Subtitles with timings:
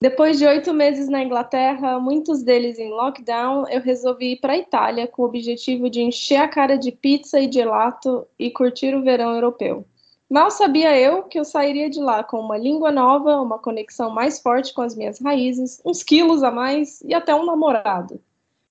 [0.00, 4.56] Depois de oito meses na Inglaterra, muitos deles em lockdown, eu resolvi ir para a
[4.56, 9.02] Itália com o objetivo de encher a cara de pizza e gelato e curtir o
[9.02, 9.84] verão europeu.
[10.30, 14.38] Mal sabia eu que eu sairia de lá com uma língua nova, uma conexão mais
[14.38, 18.20] forte com as minhas raízes, uns quilos a mais e até um namorado.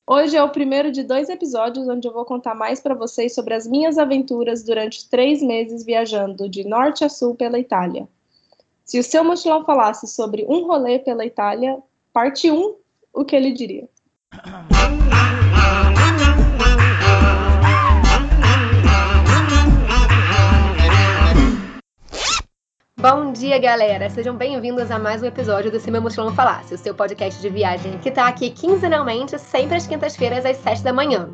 [0.10, 3.54] Hoje é o primeiro de dois episódios onde eu vou contar mais para vocês sobre
[3.54, 8.08] as minhas aventuras durante três meses viajando de norte a sul pela Itália.
[8.88, 11.78] Se o seu mochilão falasse sobre um rolê pela Itália,
[12.14, 12.76] parte 1,
[13.14, 13.90] o que ele diria?
[22.98, 24.10] Bom dia, galera!
[24.10, 27.50] Sejam bem-vindos a mais um episódio do Se Meu Mochilão Falasse, o seu podcast de
[27.50, 31.30] viagem que tá aqui quinzenalmente, sempre às quintas-feiras, às sete da manhã.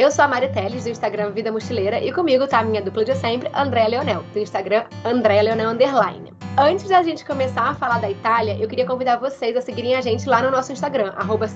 [0.00, 3.04] Eu sou a Mari Teles, do Instagram Vida Mochileira, e comigo tá a minha dupla
[3.04, 6.32] de sempre, André Leonel, do Instagram André Leonel Underline.
[6.56, 10.00] Antes da gente começar a falar da Itália, eu queria convidar vocês a seguirem a
[10.00, 11.46] gente lá no nosso Instagram, arroba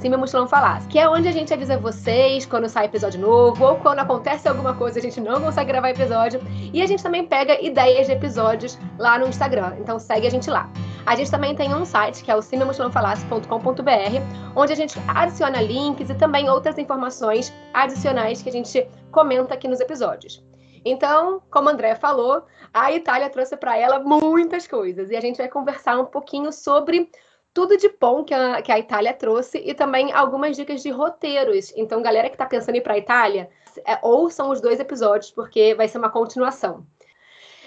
[0.89, 4.75] que é onde a gente avisa vocês quando sai episódio novo ou quando acontece alguma
[4.75, 6.41] coisa a gente não consegue gravar episódio.
[6.73, 10.49] E a gente também pega ideias de episódios lá no Instagram, então segue a gente
[10.49, 10.71] lá.
[11.05, 16.09] A gente também tem um site que é o cimemochilãofalasse.com.br, onde a gente adiciona links
[16.09, 20.43] e também outras informações adicionais que a gente comenta aqui nos episódios.
[20.85, 25.39] Então, como o André falou, a Itália trouxe para ela muitas coisas e a gente
[25.39, 27.11] vai conversar um pouquinho sobre
[27.55, 31.73] tudo de bom que a, que a Itália trouxe e também algumas dicas de roteiros.
[31.77, 33.49] Então, galera que está pensando em ir para a Itália,
[33.87, 36.85] é, ouçam os dois episódios, porque vai ser uma continuação.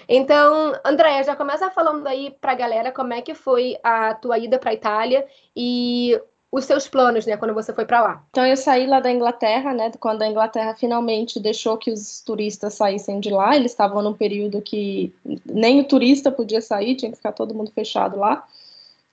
[0.08, 4.38] Então, Andréia, já começa falando aí para a galera como é que foi a tua
[4.38, 6.18] ida para a Itália e
[6.50, 8.24] os seus planos, né, quando você foi para lá?
[8.30, 12.74] Então eu saí lá da Inglaterra, né, quando a Inglaterra finalmente deixou que os turistas
[12.74, 15.12] saíssem de lá, eles estavam num período que
[15.44, 18.46] nem o turista podia sair, tinha que ficar todo mundo fechado lá,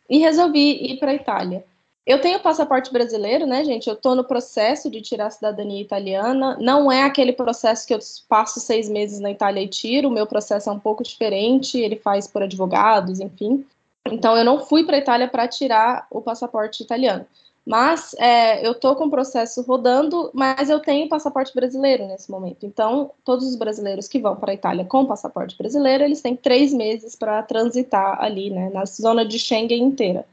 [0.10, 1.66] e resolvi ir para a Itália.
[2.06, 3.88] Eu tenho passaporte brasileiro, né, gente?
[3.88, 6.56] Eu estou no processo de tirar a cidadania italiana.
[6.62, 10.08] Não é aquele processo que eu passo seis meses na Itália e tiro.
[10.08, 11.80] O meu processo é um pouco diferente.
[11.80, 13.66] Ele faz por advogados, enfim.
[14.12, 17.26] Então, eu não fui para a Itália para tirar o passaporte italiano.
[17.66, 22.64] Mas é, eu estou com o processo rodando, mas eu tenho passaporte brasileiro nesse momento.
[22.64, 26.72] Então, todos os brasileiros que vão para a Itália com passaporte brasileiro, eles têm três
[26.72, 30.26] meses para transitar ali, né, na zona de Schengen inteira.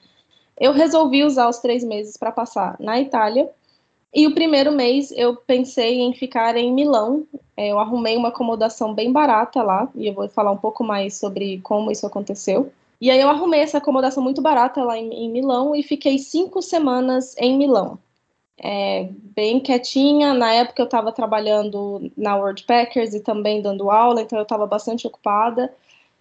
[0.61, 3.49] Eu resolvi usar os três meses para passar na Itália.
[4.15, 7.27] E o primeiro mês eu pensei em ficar em Milão.
[7.57, 11.15] É, eu arrumei uma acomodação bem barata lá, e eu vou falar um pouco mais
[11.15, 12.71] sobre como isso aconteceu.
[13.03, 16.63] E aí eu arrumei essa acomodação muito barata lá em, em Milão e fiquei cinco
[16.63, 17.99] semanas em Milão.
[18.57, 20.33] É, bem quietinha.
[20.33, 24.69] Na época eu estava trabalhando na World Packers e também dando aula, então eu estava
[24.69, 25.75] bastante ocupada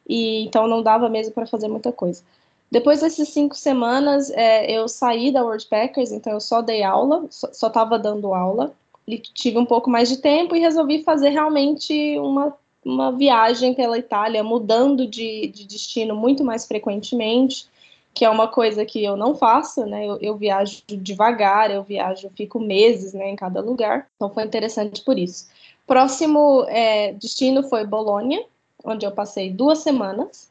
[0.09, 2.23] e então não dava mesmo para fazer muita coisa.
[2.71, 7.27] Depois dessas cinco semanas, é, eu saí da World Packers, então eu só dei aula,
[7.29, 8.73] só estava dando aula,
[9.07, 13.97] e tive um pouco mais de tempo e resolvi fazer realmente uma uma viagem pela
[13.97, 17.67] Itália, mudando de, de destino muito mais frequentemente,
[18.13, 20.05] que é uma coisa que eu não faço, né?
[20.05, 24.43] Eu, eu viajo devagar, eu viajo, eu fico meses né, em cada lugar, então foi
[24.43, 25.47] interessante por isso.
[25.87, 28.43] Próximo é, destino foi Bolonha,
[28.83, 30.49] onde eu passei duas semanas.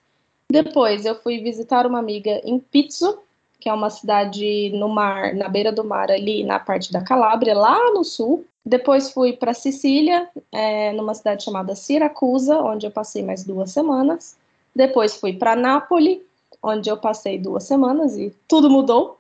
[0.51, 3.19] Depois eu fui visitar uma amiga em Pizzo,
[3.61, 7.55] que é uma cidade no mar, na beira do mar, ali na parte da Calábria,
[7.55, 8.45] lá no sul.
[8.65, 14.37] Depois fui para Sicília, é, numa cidade chamada Siracusa, onde eu passei mais duas semanas.
[14.75, 16.19] Depois fui para Nápoles,
[16.63, 19.19] onde eu passei duas semanas e tudo mudou.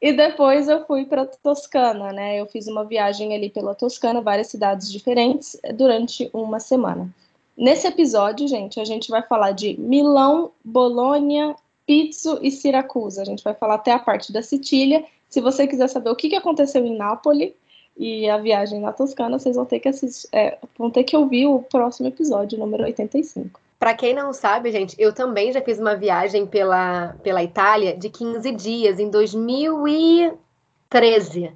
[0.00, 2.40] E depois eu fui para Toscana, né?
[2.40, 7.08] Eu fiz uma viagem ali pela Toscana, várias cidades diferentes, durante uma semana.
[7.56, 11.54] Nesse episódio, gente, a gente vai falar de Milão, Bolonha,
[11.92, 13.20] Pizzo e Siracusa.
[13.20, 15.04] A gente vai falar até a parte da Sicília.
[15.28, 17.52] Se você quiser saber o que aconteceu em Nápoles,
[17.94, 21.46] e a viagem na Toscana, vocês vão ter que assistir, é, vão ter que ouvir
[21.46, 23.60] o próximo episódio, número 85.
[23.78, 28.08] Para quem não sabe, gente, eu também já fiz uma viagem pela, pela Itália de
[28.08, 31.52] 15 dias em 2013.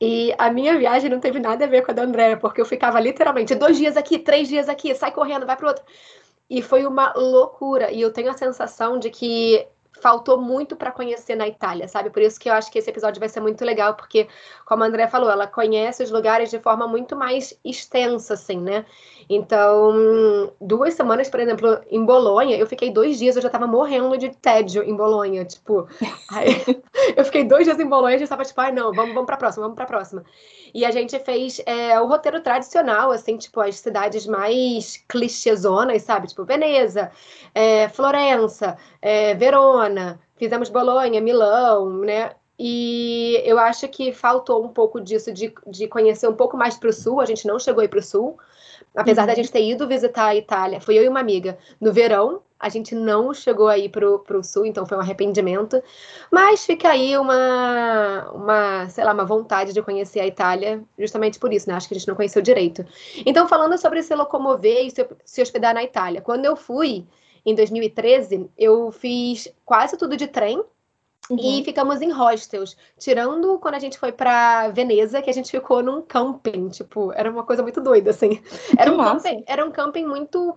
[0.00, 2.66] E a minha viagem não teve nada a ver com a da Andréa, porque eu
[2.66, 5.84] ficava literalmente dois dias aqui, três dias aqui, sai correndo, vai para outro.
[6.48, 7.92] E foi uma loucura.
[7.92, 9.68] E eu tenho a sensação de que
[10.04, 12.10] faltou muito para conhecer na Itália, sabe?
[12.10, 14.28] Por isso que eu acho que esse episódio vai ser muito legal, porque,
[14.66, 18.84] como a André falou, ela conhece os lugares de forma muito mais extensa, assim, né?
[19.30, 24.18] Então, duas semanas, por exemplo, em Bolonha, eu fiquei dois dias, eu já tava morrendo
[24.18, 25.88] de tédio em Bolonha, tipo.
[26.30, 26.62] Aí,
[27.16, 29.38] eu fiquei dois dias em Bolonha e já tava tipo, ai, não, vamos, vamos pra
[29.38, 30.22] próxima, vamos pra próxima.
[30.74, 36.26] E a gente fez é, o roteiro tradicional, assim, tipo, as cidades mais clichêzonas, sabe?
[36.26, 37.10] Tipo, Veneza,
[37.54, 42.30] é, Florença, é, Verona, fizemos Bolonha, Milão, né?
[42.58, 46.88] E eu acho que faltou um pouco disso, de, de conhecer um pouco mais para
[46.88, 47.20] o sul.
[47.20, 48.38] A gente não chegou aí para o sul,
[48.96, 49.26] apesar uhum.
[49.26, 50.80] da gente ter ido visitar a Itália.
[50.80, 52.40] Foi eu e uma amiga no verão.
[52.58, 55.82] A gente não chegou aí para o sul, então foi um arrependimento.
[56.30, 61.52] Mas fica aí uma, uma, sei lá, uma vontade de conhecer a Itália, justamente por
[61.52, 61.74] isso, né?
[61.74, 62.86] Acho que a gente não conheceu direito.
[63.26, 66.22] Então, falando sobre se locomover e se, se hospedar na Itália.
[66.22, 67.06] Quando eu fui,
[67.44, 70.64] em 2013, eu fiz quase tudo de trem
[71.30, 71.38] Uhum.
[71.40, 75.82] E ficamos em hostels, tirando quando a gente foi para Veneza, que a gente ficou
[75.82, 78.42] num camping, tipo, era uma coisa muito doida, assim.
[78.76, 80.54] Era um, camping, era um camping muito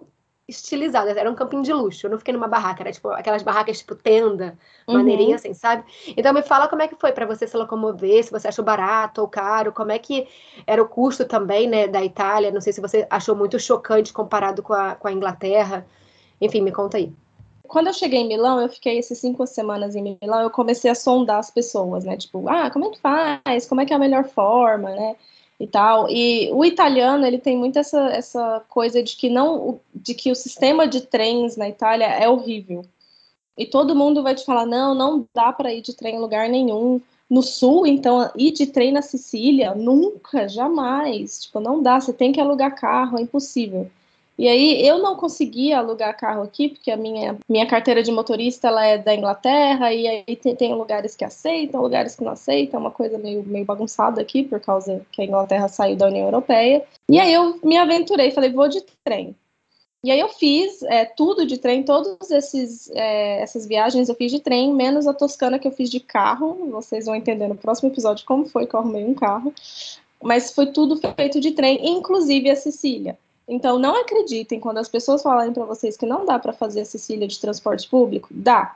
[0.48, 2.06] estilizado, era um camping de luxo.
[2.06, 4.58] Eu não fiquei numa barraca, era tipo aquelas barracas tipo tenda,
[4.88, 4.96] uhum.
[4.96, 5.86] maneirinha assim, sabe?
[6.16, 9.22] Então me fala como é que foi para você se locomover, se você achou barato
[9.22, 10.28] ou caro, como é que
[10.66, 12.52] era o custo também, né, da Itália.
[12.52, 15.86] Não sei se você achou muito chocante comparado com a, com a Inglaterra.
[16.42, 17.12] Enfim, me conta aí
[17.68, 20.96] quando eu cheguei em Milão, eu fiquei essas cinco semanas em Milão, eu comecei a
[20.96, 22.18] sondar as pessoas, né?
[22.18, 23.68] Tipo, ah, como é que faz?
[23.68, 25.16] Como é que é a melhor forma, né?
[25.60, 26.10] E tal.
[26.10, 30.36] E o italiano, ele tem muito essa, essa coisa de que não, de que o
[30.36, 32.86] sistema de trens na Itália é horrível.
[33.58, 36.48] E todo mundo vai te falar, não, não dá para ir de trem em lugar
[36.50, 37.02] nenhum.
[37.30, 41.42] No sul, então, ir de trem na Sicília, nunca, jamais.
[41.42, 43.90] Tipo, não dá, você tem que alugar carro, é impossível.
[44.38, 48.68] E aí eu não conseguia alugar carro aqui, porque a minha, minha carteira de motorista
[48.68, 52.80] ela é da Inglaterra, e aí tem, tem lugares que aceitam, lugares que não aceitam,
[52.80, 56.84] uma coisa meio, meio bagunçada aqui, por causa que a Inglaterra saiu da União Europeia.
[57.10, 59.36] E aí eu me aventurei, falei, vou de trem.
[60.04, 62.32] E aí eu fiz é, tudo de trem, todas
[62.94, 66.70] é, essas viagens eu fiz de trem, menos a Toscana que eu fiz de carro.
[66.72, 69.54] Vocês vão entender no próximo episódio como foi que eu arrumei um carro.
[70.22, 73.18] Mas foi tudo feito de trem, inclusive a Sicília.
[73.48, 76.86] Então, não acreditem quando as pessoas falarem para vocês que não dá para fazer a
[76.86, 78.28] Sicília de transporte público.
[78.32, 78.76] Dá.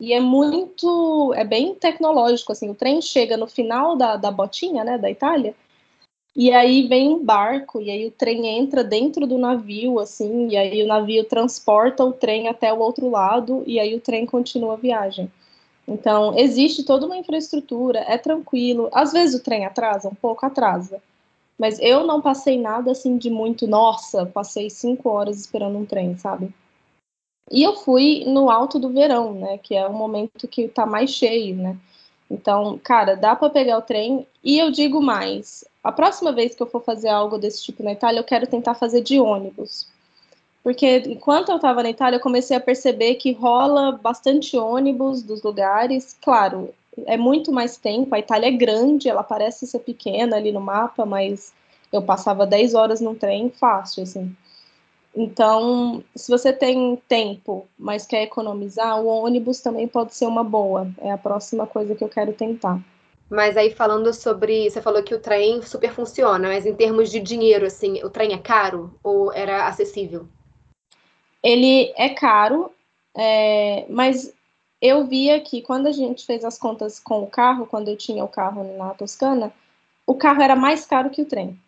[0.00, 4.84] E é muito, é bem tecnológico, assim, o trem chega no final da, da botinha,
[4.84, 5.54] né, da Itália,
[6.36, 10.56] e aí vem um barco, e aí o trem entra dentro do navio, assim, e
[10.56, 14.74] aí o navio transporta o trem até o outro lado, e aí o trem continua
[14.74, 15.28] a viagem.
[15.86, 18.88] Então, existe toda uma infraestrutura, é tranquilo.
[18.92, 21.02] Às vezes o trem atrasa, um pouco atrasa.
[21.58, 26.16] Mas eu não passei nada assim de muito, nossa, passei cinco horas esperando um trem,
[26.16, 26.54] sabe?
[27.50, 29.58] E eu fui no alto do verão, né?
[29.58, 31.76] Que é o momento que tá mais cheio, né?
[32.30, 34.26] Então, cara, dá para pegar o trem.
[34.44, 37.92] E eu digo mais: a próxima vez que eu for fazer algo desse tipo na
[37.92, 39.88] Itália, eu quero tentar fazer de ônibus.
[40.62, 45.42] Porque enquanto eu estava na Itália, eu comecei a perceber que rola bastante ônibus dos
[45.42, 46.16] lugares.
[46.20, 46.74] Claro,
[47.06, 48.14] é muito mais tempo.
[48.14, 51.52] A Itália é grande, ela parece ser pequena ali no mapa, mas
[51.92, 54.34] eu passava 10 horas num trem fácil, assim.
[55.14, 60.88] Então, se você tem tempo, mas quer economizar, o ônibus também pode ser uma boa.
[60.98, 62.80] É a próxima coisa que eu quero tentar.
[63.30, 67.20] Mas aí falando sobre, você falou que o trem super funciona, mas em termos de
[67.20, 70.26] dinheiro, assim, o trem é caro ou era acessível?
[71.42, 72.72] Ele é caro,
[73.16, 74.32] é, mas
[74.80, 78.24] eu via que quando a gente fez as contas com o carro, quando eu tinha
[78.24, 79.52] o carro na Toscana,
[80.06, 81.58] o carro era mais caro que o trem.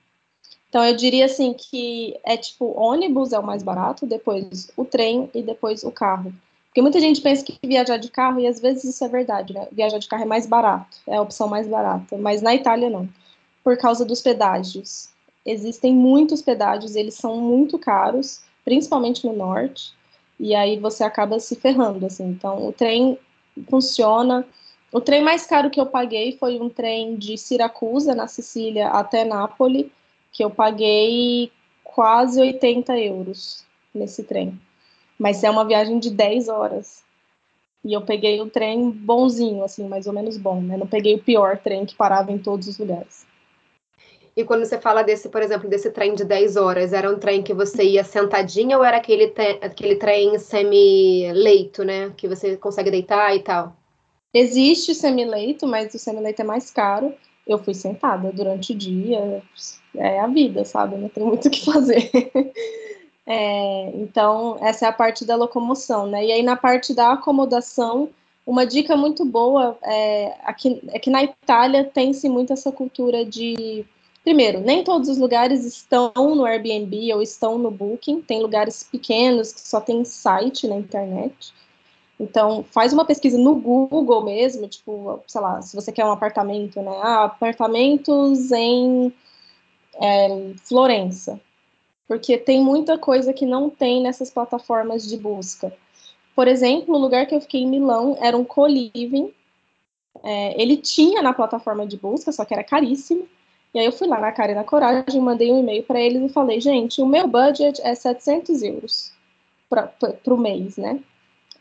[0.68, 5.28] Então eu diria assim que é tipo ônibus é o mais barato, depois o trem
[5.34, 6.32] e depois o carro.
[6.66, 9.66] Porque muita gente pensa que viajar de carro, e às vezes isso é verdade, né?
[9.72, 13.08] Viajar de carro é mais barato, é a opção mais barata, mas na Itália não,
[13.64, 15.08] por causa dos pedágios.
[15.44, 19.92] Existem muitos pedágios, eles são muito caros, principalmente no norte,
[20.40, 22.24] e aí você acaba se ferrando, assim.
[22.24, 23.18] Então, o trem
[23.68, 24.46] funciona.
[24.90, 29.22] O trem mais caro que eu paguei foi um trem de Siracusa, na Sicília, até
[29.22, 29.86] Nápoles,
[30.32, 31.52] que eu paguei
[31.84, 34.58] quase 80 euros nesse trem.
[35.18, 37.04] Mas é uma viagem de 10 horas.
[37.84, 40.78] E eu peguei o trem bonzinho, assim, mais ou menos bom, né?
[40.78, 43.26] Não peguei o pior trem que parava em todos os lugares.
[44.40, 47.42] E quando você fala desse, por exemplo, desse trem de 10 horas, era um trem
[47.42, 52.10] que você ia sentadinha ou era aquele, aquele trem semi-leito, né?
[52.16, 53.76] Que você consegue deitar e tal?
[54.32, 57.12] Existe semi-leito, mas o semi-leito é mais caro.
[57.46, 59.42] Eu fui sentada durante o dia,
[59.94, 60.96] é a vida, sabe?
[60.96, 62.10] Não tem muito o que fazer.
[63.26, 66.24] é, então, essa é a parte da locomoção, né?
[66.24, 68.08] E aí, na parte da acomodação,
[68.46, 73.84] uma dica muito boa é, aqui, é que na Itália tem-se muito essa cultura de
[74.30, 78.22] Primeiro, nem todos os lugares estão no Airbnb ou estão no Booking.
[78.22, 81.52] Tem lugares pequenos que só tem site na internet.
[82.18, 86.80] Então, faz uma pesquisa no Google mesmo, tipo, sei lá, se você quer um apartamento,
[86.80, 86.92] né?
[87.02, 89.12] Ah, apartamentos em
[90.00, 91.40] é, Florença.
[92.06, 95.76] Porque tem muita coisa que não tem nessas plataformas de busca.
[96.36, 99.34] por exemplo, o lugar que eu fiquei em Milão era um co-living.
[100.22, 103.26] É, ele tinha na plataforma de busca, só que era caríssimo.
[103.72, 106.22] E aí eu fui lá na cara e na coragem, mandei um e-mail para eles
[106.22, 109.12] e falei, gente, o meu budget é 700 euros
[109.68, 109.92] para
[110.26, 111.00] o mês, né?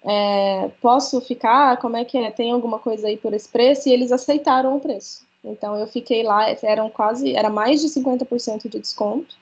[0.03, 1.77] É, posso ficar?
[1.77, 2.31] Como é que é?
[2.31, 3.87] Tem alguma coisa aí por esse preço?
[3.87, 5.27] E eles aceitaram o preço.
[5.43, 9.35] Então eu fiquei lá, eram quase, era mais de 50% de desconto.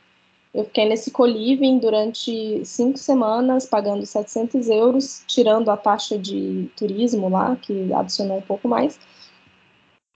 [0.53, 7.29] Eu fiquei nesse co-living durante cinco semanas, pagando 700 euros, tirando a taxa de turismo
[7.29, 8.99] lá, que adicionou um pouco mais.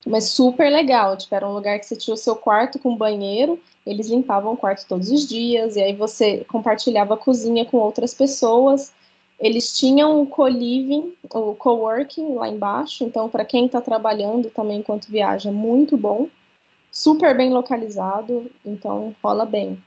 [0.06, 3.60] Mas super legal, tipo, era um lugar que você tinha o seu quarto com banheiro,
[3.86, 8.14] eles limpavam o quarto todos os dias, e aí você compartilhava a cozinha com outras
[8.14, 8.94] pessoas.
[9.40, 15.08] Eles tinham o co-living, o co-working lá embaixo, então para quem está trabalhando também enquanto
[15.08, 16.28] viaja, é muito bom.
[16.92, 19.82] Super bem localizado, então rola bem.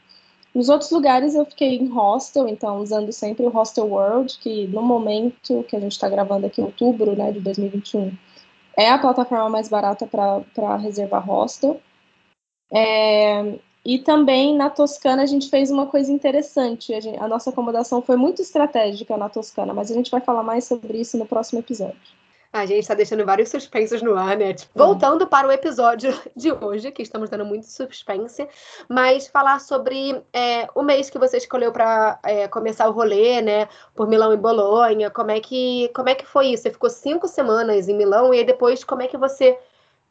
[0.54, 4.83] Nos outros lugares eu fiquei em hostel, então usando sempre o Hostel World, que no
[4.83, 8.12] momento que a gente está gravando aqui em outubro né, de 2021,
[8.76, 11.81] é a plataforma mais barata para reservar hostel.
[12.73, 16.95] É, e também na Toscana a gente fez uma coisa interessante.
[16.95, 20.43] A, gente, a, nossa acomodação foi muito estratégica na Toscana, mas a gente vai falar
[20.43, 22.24] mais sobre isso no próximo episódio.
[22.54, 24.54] A gente está deixando vários suspensos no ar, né?
[24.54, 28.49] Tipo, voltando para o episódio de hoje, que estamos dando muito suspense,
[28.88, 33.68] mas falar sobre é, o mês que você escolheu para é, começar o rolê, né?
[33.92, 35.11] Por Milão e Bolonha.
[35.11, 36.62] Como é que como é que foi isso?
[36.62, 39.58] Você ficou cinco semanas em Milão e aí depois como é que você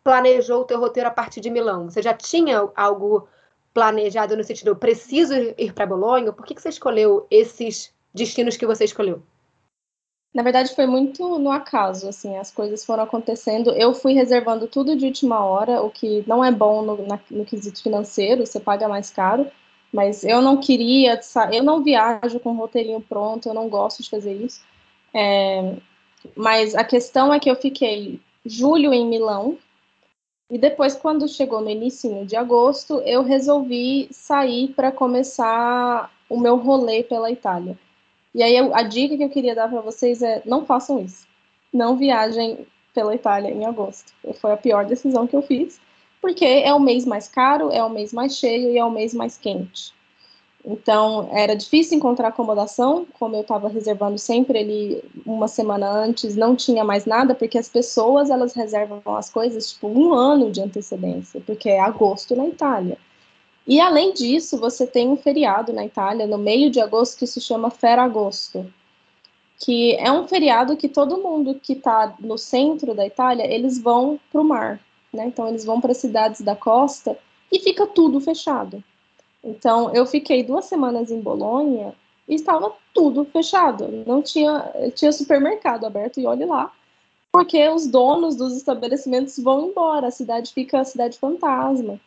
[0.04, 1.90] planejou o teu roteiro a partir de Milão?
[1.90, 3.26] Você já tinha algo
[3.74, 6.34] planejado no sentido, eu preciso ir para Bolonha?
[6.34, 9.24] Por que, que você escolheu esses destinos que você escolheu?
[10.34, 13.72] Na verdade, foi muito no acaso, assim, as coisas foram acontecendo.
[13.72, 17.46] Eu fui reservando tudo de última hora, o que não é bom no, na, no
[17.46, 19.46] quesito financeiro, você paga mais caro.
[19.94, 21.20] Mas eu não queria,
[21.52, 24.62] eu não viajo com roteirinho pronto, eu não gosto de fazer isso.
[25.14, 25.76] É,
[26.36, 29.60] mas a questão é que eu fiquei julho em Milão,
[30.50, 36.58] e depois, quando chegou no início de agosto, eu resolvi sair para começar o meu
[36.58, 37.76] rolê pela Itália.
[38.34, 41.28] E aí a dica que eu queria dar para vocês é não façam isso.
[41.72, 44.14] Não viajem pela Itália em agosto.
[44.40, 45.80] Foi a pior decisão que eu fiz,
[46.22, 49.14] porque é o mês mais caro, é o mês mais cheio e é o mês
[49.14, 49.94] mais quente.
[50.66, 56.56] Então, era difícil encontrar acomodação, como eu estava reservando sempre ali uma semana antes, não
[56.56, 61.42] tinha mais nada, porque as pessoas, elas reservam as coisas, tipo, um ano de antecedência,
[61.46, 62.98] porque é agosto na Itália.
[63.66, 67.40] E além disso, você tem um feriado na Itália, no meio de agosto, que se
[67.40, 68.72] chama Ferragosto,
[69.58, 74.20] que é um feriado que todo mundo que está no centro da Itália, eles vão
[74.32, 74.80] para o mar,
[75.14, 75.26] né?
[75.28, 77.18] Então eles vão para cidades da costa
[77.50, 78.84] e fica tudo fechado.
[79.42, 81.94] Então eu fiquei duas semanas em Bolonha
[82.28, 86.72] e estava tudo fechado, não tinha tinha supermercado aberto e olhe lá,
[87.32, 92.00] porque os donos dos estabelecimentos vão embora, a cidade fica a cidade fantasma.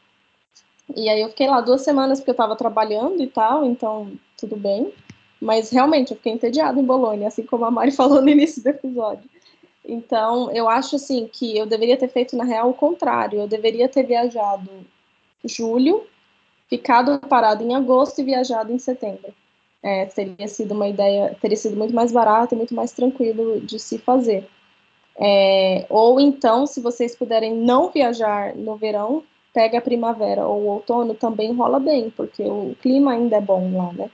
[0.94, 4.56] E aí eu fiquei lá duas semanas porque eu estava trabalhando e tal, então tudo
[4.56, 4.92] bem.
[5.40, 8.68] Mas realmente eu fiquei entediada em Bolonha, assim como a Mari falou no início do
[8.68, 9.28] episódio.
[9.84, 13.40] Então eu acho assim que eu deveria ter feito na real o contrário.
[13.40, 14.70] Eu deveria ter viajado
[15.44, 16.06] julho,
[16.68, 19.34] ficado parado em agosto e viajado em setembro.
[19.82, 23.78] É, teria sido uma ideia, teria sido muito mais barato e muito mais tranquilo de
[23.78, 24.48] se fazer.
[25.18, 29.22] É, ou então, se vocês puderem não viajar no verão,
[29.56, 33.74] pega a primavera ou o outono, também rola bem, porque o clima ainda é bom
[33.74, 34.10] lá, né?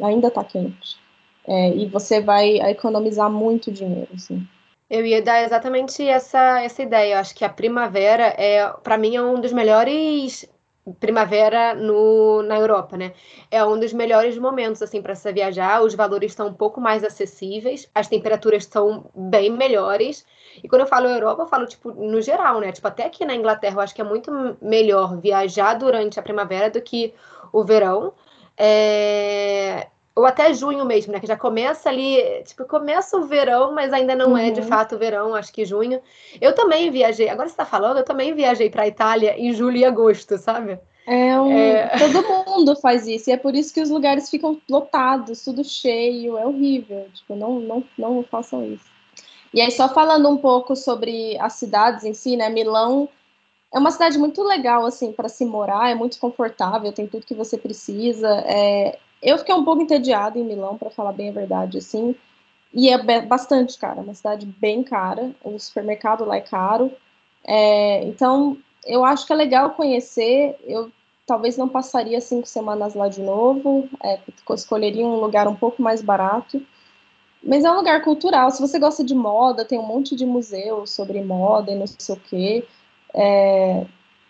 [0.00, 0.96] Ainda tá quente.
[1.44, 4.46] É, e você vai economizar muito dinheiro, assim.
[4.88, 7.14] Eu ia dar exatamente essa, essa ideia.
[7.14, 10.48] Eu acho que a primavera é, para mim, é um dos melhores
[10.94, 13.12] primavera no, na Europa, né?
[13.50, 15.82] É um dos melhores momentos assim para se viajar.
[15.82, 20.24] Os valores estão um pouco mais acessíveis, as temperaturas estão bem melhores.
[20.62, 22.72] E quando eu falo Europa, eu falo tipo no geral, né?
[22.72, 26.70] Tipo até aqui na Inglaterra, eu acho que é muito melhor viajar durante a primavera
[26.70, 27.12] do que
[27.52, 28.12] o verão.
[28.56, 29.88] É...
[30.16, 31.20] Ou até junho mesmo, né?
[31.20, 34.38] Que já começa ali, tipo, começa o verão, mas ainda não uhum.
[34.38, 34.66] é de uhum.
[34.66, 36.00] fato verão, acho que junho.
[36.40, 39.84] Eu também viajei, agora você tá falando, eu também viajei pra Itália em julho e
[39.84, 40.78] agosto, sabe?
[41.06, 41.52] É, um...
[41.52, 45.62] é, todo mundo faz isso, e é por isso que os lugares ficam lotados, tudo
[45.62, 47.06] cheio, é horrível.
[47.12, 48.86] Tipo, não, não, não façam isso.
[49.52, 52.48] E aí, só falando um pouco sobre as cidades em si, né?
[52.48, 53.08] Milão
[53.72, 57.34] é uma cidade muito legal, assim, para se morar, é muito confortável, tem tudo que
[57.34, 58.28] você precisa.
[58.46, 62.14] É, eu fiquei um pouco entediada em Milão, para falar bem a verdade, assim.
[62.72, 65.32] E é bastante cara, uma cidade bem cara.
[65.42, 66.92] O supermercado lá é caro.
[67.44, 70.56] É, então, eu acho que é legal conhecer.
[70.64, 70.90] Eu
[71.26, 73.88] talvez não passaria cinco semanas lá de novo.
[74.02, 74.18] É,
[74.54, 76.62] escolheria um lugar um pouco mais barato.
[77.42, 78.50] Mas é um lugar cultural.
[78.50, 82.14] Se você gosta de moda, tem um monte de museu sobre moda e não sei
[82.14, 82.66] o quê.
[83.14, 83.86] É,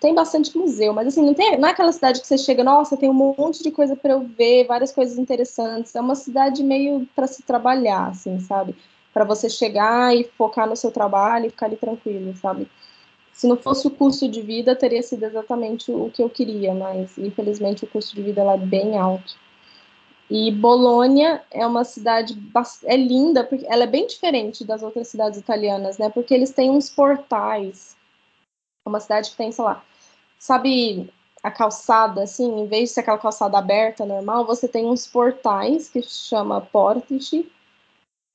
[0.06, 2.96] tem bastante museu, mas assim, não, tem, não é aquela cidade que você chega, nossa,
[2.96, 5.96] tem um monte de coisa para eu ver, várias coisas interessantes.
[5.96, 8.76] É uma cidade meio para se trabalhar, assim, sabe?
[9.12, 12.70] Para você chegar e focar no seu trabalho e ficar ali tranquilo, sabe?
[13.32, 17.18] Se não fosse o custo de vida, teria sido exatamente o que eu queria, mas
[17.18, 19.34] infelizmente o custo de vida lá é bem alto.
[20.30, 22.40] E Bolonha é uma cidade
[22.84, 26.08] é linda, porque ela é bem diferente das outras cidades italianas, né?
[26.10, 27.96] Porque eles têm uns portais.
[28.86, 29.82] É uma cidade que tem, sei lá,
[30.46, 31.10] sabe
[31.42, 35.88] a calçada, assim, em vez de ser aquela calçada aberta normal, você tem uns portais
[35.88, 37.50] que chama portici,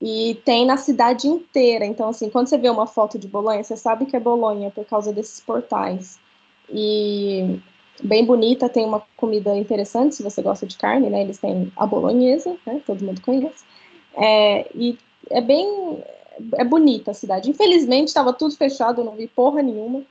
[0.01, 1.86] e tem na cidade inteira.
[1.86, 4.84] Então, assim, quando você vê uma foto de Bolonha, você sabe que é Bolonha por
[4.86, 6.20] causa desses portais.
[6.68, 7.60] E
[8.01, 11.22] bem bonita, tem uma comida interessante, se você gosta de carne, né?
[11.22, 12.82] Eles têm a bolonhesa, né?
[12.86, 13.63] Todo mundo conhece.
[14.15, 14.98] É, e
[15.30, 16.03] é bem...
[16.53, 17.50] É bonita a cidade.
[17.51, 20.01] Infelizmente, estava tudo fechado, eu não vi porra nenhuma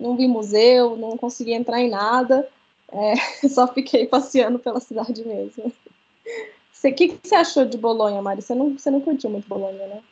[0.00, 2.48] não vi museu, não consegui entrar em nada,
[2.90, 3.14] é,
[3.48, 5.72] só fiquei passeando pela cidade mesmo.
[6.82, 8.40] O que, que você achou de Bolonha, Mari?
[8.40, 10.02] Você não, você não curtiu muito Bolonha, né?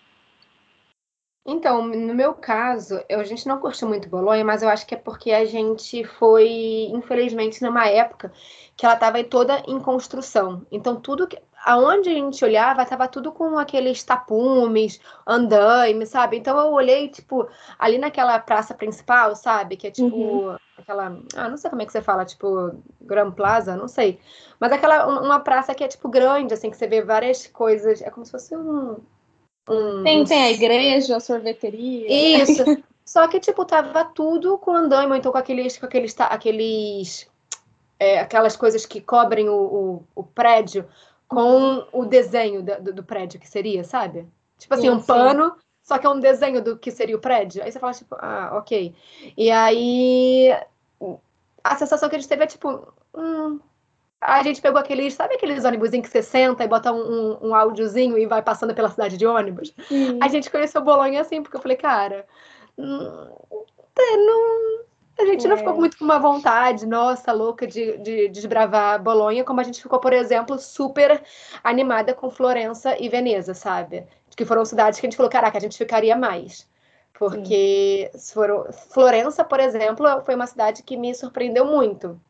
[1.50, 4.94] Então, no meu caso, eu, a gente não curtiu muito Bolonha, mas eu acho que
[4.94, 8.30] é porque a gente foi, infelizmente, numa época
[8.76, 10.66] que ela estava toda em construção.
[10.70, 16.38] Então, tudo que, aonde a gente olhava, tava tudo com aqueles tapumes, andaime, sabe?
[16.38, 17.46] Então eu olhei, tipo,
[17.78, 19.76] ali naquela praça principal, sabe?
[19.76, 20.56] Que é tipo uhum.
[20.78, 21.18] aquela.
[21.36, 24.18] Ah, não sei como é que você fala, tipo, Grand Plaza, não sei.
[24.58, 28.00] Mas aquela uma praça que é tipo grande, assim, que você vê várias coisas.
[28.00, 28.96] É como se fosse um.
[29.68, 32.42] um tem, tem a igreja, a sorveteria.
[32.42, 32.64] Isso.
[33.04, 37.30] Só que, tipo, tava tudo com andaime, então com aqueles, com aqueles, aqueles
[37.98, 40.86] é, aquelas coisas que cobrem o, o, o prédio
[41.28, 44.26] com o desenho do, do, prédio que seria, sabe?
[44.58, 45.56] Tipo assim, sim, um pano, sim.
[45.82, 47.62] só que é um desenho do que seria o prédio.
[47.62, 48.94] Aí você fala, tipo, ah, ok.
[49.36, 50.50] E aí
[51.62, 53.60] a sensação que a gente teve é tipo, hum,
[54.20, 57.48] a gente pegou aqueles, sabe aqueles ônibus em que você senta e bota um, um,
[57.48, 59.72] um áudiozinho e vai passando pela cidade de ônibus?
[60.20, 62.26] A gente conheceu Bolonha assim, porque eu falei, cara,
[62.76, 63.28] hum,
[63.98, 64.84] não,
[65.18, 65.48] a gente é.
[65.48, 69.82] não ficou muito com uma vontade, nossa, louca de, de, desbravar Bolonha, como a gente
[69.82, 71.22] ficou, por exemplo, super
[71.62, 74.04] animada com Florença e Veneza, sabe?
[74.36, 76.68] Que foram cidades que a gente falou, caraca, a gente ficaria mais.
[77.12, 78.72] Porque foram...
[78.72, 82.20] Florença, por exemplo, foi uma cidade que me surpreendeu muito.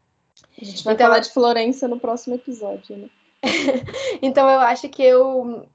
[0.60, 3.10] A gente vai então, falar de Florença no próximo episódio, né?
[4.22, 5.68] então eu acho que eu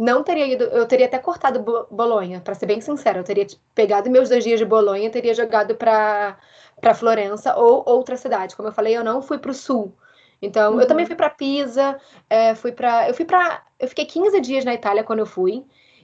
[0.00, 4.10] não teria ido, eu teria até cortado Bolonha, para ser bem sincera, eu teria pegado
[4.10, 6.38] meus dois dias de Bolonha e teria jogado para
[6.80, 8.56] para Florença ou outra cidade.
[8.56, 9.92] Como eu falei, eu não fui para o sul.
[10.40, 10.80] Então, uhum.
[10.80, 14.64] eu também fui para Pisa, é, fui para eu fui para eu fiquei 15 dias
[14.64, 15.62] na Itália quando eu fui,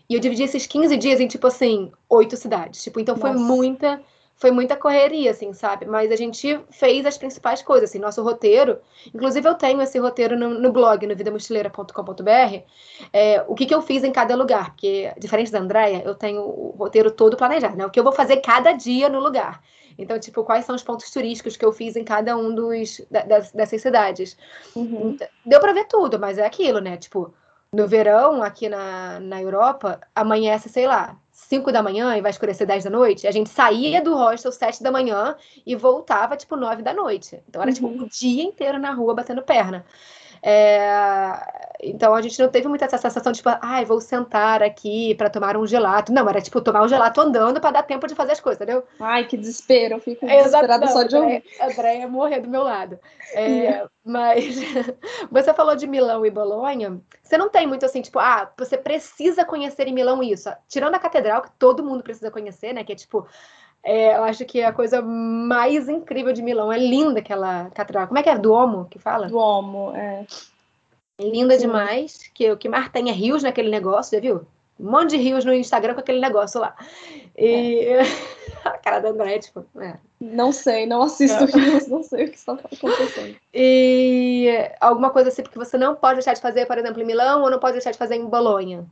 [0.08, 2.82] e eu dividi esses 15 dias em tipo assim, oito cidades.
[2.82, 3.32] Tipo, então Nossa.
[3.32, 4.02] foi muita
[4.36, 5.86] foi muita correria, assim, sabe?
[5.86, 8.78] Mas a gente fez as principais coisas, assim, nosso roteiro.
[9.14, 12.62] Inclusive, eu tenho esse roteiro no, no blog, no vidamochileira.com.br,
[13.12, 14.70] é, o que, que eu fiz em cada lugar.
[14.70, 17.86] Porque, diferente da Andréia, eu tenho o roteiro todo planejado, né?
[17.86, 19.62] O que eu vou fazer cada dia no lugar.
[19.98, 23.50] Então, tipo, quais são os pontos turísticos que eu fiz em cada um dos, das,
[23.52, 24.36] dessas cidades.
[24.74, 25.12] Uhum.
[25.14, 26.98] Então, deu para ver tudo, mas é aquilo, né?
[26.98, 27.32] Tipo,
[27.72, 32.66] no verão, aqui na, na Europa, amanhece, sei lá, 5 da manhã e vai escurecer
[32.66, 36.82] 10 da noite, a gente saía do hostel 7 da manhã e voltava, tipo, 9
[36.82, 37.42] da noite.
[37.46, 37.92] Então era, tipo, uhum.
[37.92, 39.84] tipo, o dia inteiro na rua batendo perna.
[40.42, 41.65] É...
[41.82, 45.28] Então a gente não teve muita essa sensação de tipo, ai, vou sentar aqui para
[45.28, 46.12] tomar um gelato.
[46.12, 48.84] Não, era tipo tomar um gelato andando para dar tempo de fazer as coisas, entendeu?
[48.98, 51.44] Ai, que desespero, eu fico desesperada só de ouvir.
[51.60, 52.98] A André ia morrer do meu lado.
[53.34, 54.56] É, mas
[55.30, 57.00] você falou de Milão e Bolonha.
[57.22, 60.50] Você não tem muito assim, tipo, ah, você precisa conhecer em Milão isso.
[60.68, 62.84] Tirando a catedral, que todo mundo precisa conhecer, né?
[62.84, 63.26] Que é tipo
[63.86, 68.08] é, eu acho que a coisa mais incrível de Milão é linda aquela catedral.
[68.08, 68.36] Como é que é?
[68.36, 69.28] Duomo que fala?
[69.28, 70.26] Duomo, é.
[71.20, 71.66] Linda Sim.
[71.66, 72.30] demais.
[72.34, 74.46] Que o que mais tem é rios naquele negócio, já viu?
[74.78, 76.76] Um monte de rios no Instagram com aquele negócio lá.
[77.36, 78.02] E é.
[78.64, 79.64] a cara da André, tipo.
[79.80, 79.96] É.
[80.20, 81.46] Não sei, não assisto não.
[81.46, 83.36] rios, não sei o que está acontecendo.
[83.54, 84.48] E
[84.80, 87.50] alguma coisa assim que você não pode deixar de fazer, por exemplo, em Milão, ou
[87.50, 88.84] não pode deixar de fazer em Bolonha?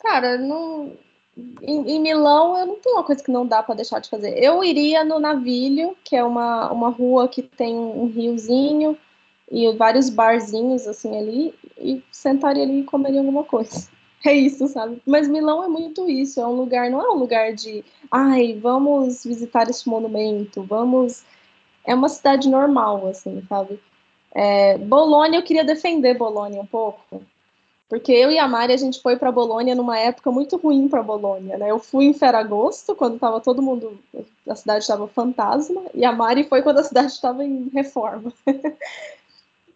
[0.00, 0.96] Cara, não
[1.36, 4.42] em, em, Milão, eu não tenho uma coisa que não dá para deixar de fazer.
[4.42, 8.96] Eu iria no Navilho, que é uma, uma rua que tem um riozinho
[9.50, 13.88] e vários barzinhos assim ali, e sentaria ali e comeria alguma coisa.
[14.24, 15.00] É isso, sabe?
[15.06, 19.22] Mas Milão é muito isso, é um lugar, não é um lugar de, ai, vamos
[19.22, 21.22] visitar este monumento, vamos.
[21.84, 23.78] É uma cidade normal, assim, sabe?
[24.34, 27.22] É, Bolônia, eu queria defender Bolônia um pouco,
[27.88, 31.02] Porque eu e a Mari, a gente foi para Bolônia numa época muito ruim para
[31.02, 31.70] Bolônia, né?
[31.70, 33.96] Eu fui em Ferragosto, quando estava todo mundo,
[34.48, 38.32] a cidade estava fantasma, e a Mari foi quando a cidade estava em reforma.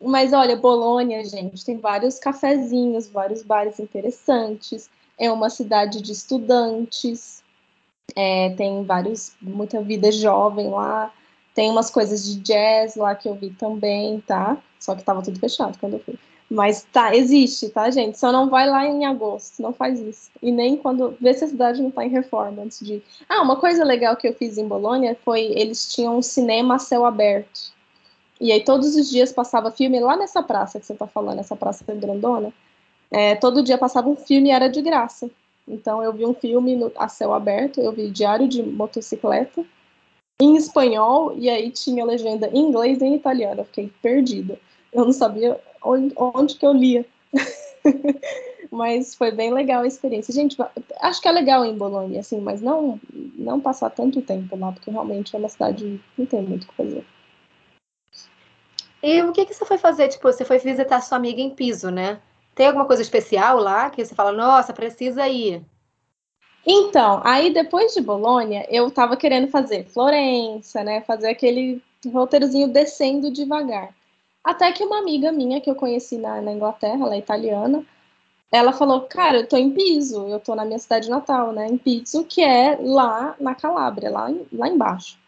[0.02, 4.88] Mas olha, Bolônia, gente, tem vários cafezinhos, vários bares interessantes.
[5.18, 7.42] É uma cidade de estudantes,
[8.16, 11.12] é, tem vários, muita vida jovem lá.
[11.54, 14.56] Tem umas coisas de jazz lá que eu vi também, tá?
[14.78, 16.18] Só que tava tudo fechado quando eu fui.
[16.50, 18.18] Mas tá, existe, tá, gente?
[18.18, 20.30] Só não vai lá em agosto, não faz isso.
[20.42, 21.16] E nem quando.
[21.20, 23.00] Vê se a cidade não tá em reforma antes de.
[23.28, 26.78] Ah, uma coisa legal que eu fiz em Bolônia foi eles tinham um cinema a
[26.78, 27.72] céu aberto.
[28.40, 31.54] E aí todos os dias passava filme lá nessa praça que você tá falando, essa
[31.54, 32.52] praça grandona.
[33.10, 35.30] É, todo dia passava um filme e era de graça.
[35.68, 39.64] Então eu vi um filme no, a céu aberto, eu vi Diário de Motocicleta
[40.40, 43.60] em espanhol e aí tinha legenda em inglês e em italiano.
[43.60, 44.58] Eu fiquei perdida.
[44.92, 47.04] Eu não sabia onde, onde que eu lia.
[48.70, 50.32] mas foi bem legal a experiência.
[50.32, 50.56] Gente,
[51.00, 53.00] acho que é legal em Bolonha, assim, mas não
[53.36, 56.66] não passar tanto tempo lá, porque realmente é uma cidade que não tem muito o
[56.68, 57.04] que fazer.
[59.02, 60.08] E o que, que você foi fazer?
[60.08, 62.20] Tipo, você foi visitar sua amiga em Piso, né?
[62.54, 65.62] Tem alguma coisa especial lá que você fala, nossa, precisa ir?
[66.66, 71.00] Então, aí depois de Bolonha, eu tava querendo fazer Florença, né?
[71.02, 73.94] Fazer aquele roteirozinho descendo devagar.
[74.44, 77.84] Até que uma amiga minha que eu conheci na, na Inglaterra, ela é italiana,
[78.52, 81.66] ela falou, cara, eu tô em Piso, eu tô na minha cidade natal, né?
[81.66, 85.18] Em Piso, que é lá na Calábria, lá, lá embaixo.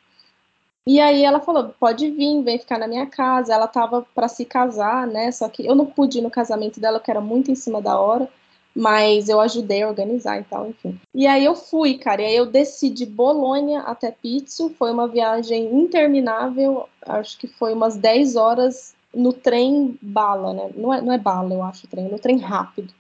[0.87, 3.55] E aí ela falou, pode vir, vem ficar na minha casa.
[3.55, 5.31] Ela tava para se casar, né?
[5.31, 7.99] Só que eu não pude ir no casamento dela, que era muito em cima da
[7.99, 8.29] hora,
[8.75, 10.99] mas eu ajudei a organizar e tal, enfim.
[11.15, 15.07] E aí eu fui, cara, e aí eu desci de Bolonha até Pizzo, foi uma
[15.07, 20.71] viagem interminável, acho que foi umas 10 horas no trem bala, né?
[20.75, 22.93] Não é, não é bala, eu acho, o trem, no trem rápido.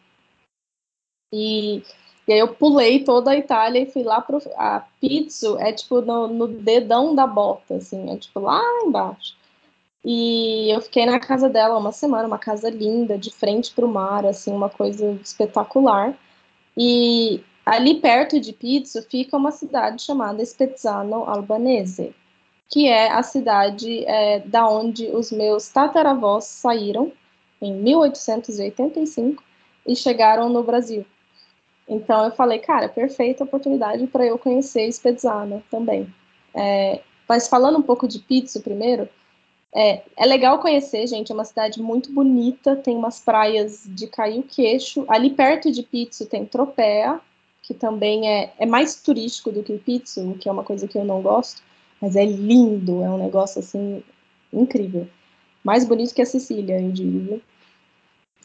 [1.32, 1.82] E
[2.26, 4.38] e aí eu pulei toda a Itália e fui lá pro.
[4.56, 9.34] A Pizzo é tipo no, no dedão da bota, assim, é tipo lá embaixo.
[10.04, 13.88] E eu fiquei na casa dela uma semana, uma casa linda, de frente para o
[13.88, 16.16] mar, assim, uma coisa espetacular.
[16.76, 22.14] E ali perto de Pizzo fica uma cidade chamada Spezzano Albanese,
[22.68, 27.12] que é a cidade é, da onde os meus tataravós saíram
[27.60, 29.42] em 1885
[29.86, 31.04] e chegaram no Brasil.
[31.88, 36.12] Então eu falei, cara, perfeita oportunidade para eu conhecer Spezzano também.
[36.54, 39.08] É, mas falando um pouco de Pizzo primeiro,
[39.74, 41.32] é, é, legal conhecer, gente.
[41.32, 45.04] É uma cidade muito bonita, tem umas praias de cair o queixo.
[45.08, 47.20] Ali perto de Pizzo tem Tropea,
[47.62, 51.04] que também é, é mais turístico do que Pizzo, que é uma coisa que eu
[51.04, 51.62] não gosto,
[52.00, 54.02] mas é lindo, é um negócio assim
[54.52, 55.08] incrível.
[55.64, 57.40] Mais bonito que a Sicília, eu digo.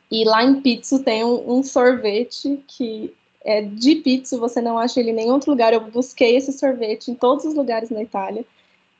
[0.09, 3.13] E lá em Pizzo tem um, um sorvete que
[3.47, 5.71] é de pizza, você não acha ele em nenhum outro lugar.
[5.71, 8.45] Eu busquei esse sorvete em todos os lugares na Itália,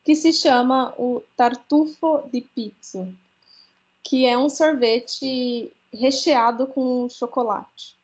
[0.06, 3.14] que se chama o tartufo di pizza,
[4.02, 7.98] que é um sorvete recheado com chocolate.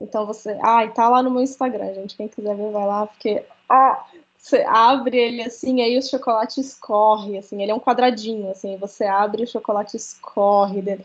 [0.00, 2.16] Então você, ah, tá lá no meu Instagram, gente.
[2.16, 4.06] Quem quiser ver, vai lá, porque ah,
[4.38, 9.04] você abre ele assim, aí o chocolate escorre, assim, ele é um quadradinho, assim, você
[9.04, 11.04] abre o chocolate escorre dele.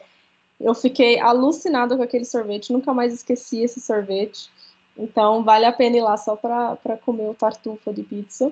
[0.60, 4.50] Eu fiquei alucinada com aquele sorvete, nunca mais esqueci esse sorvete.
[4.98, 8.52] Então, vale a pena ir lá só para comer o tartufo de pizza.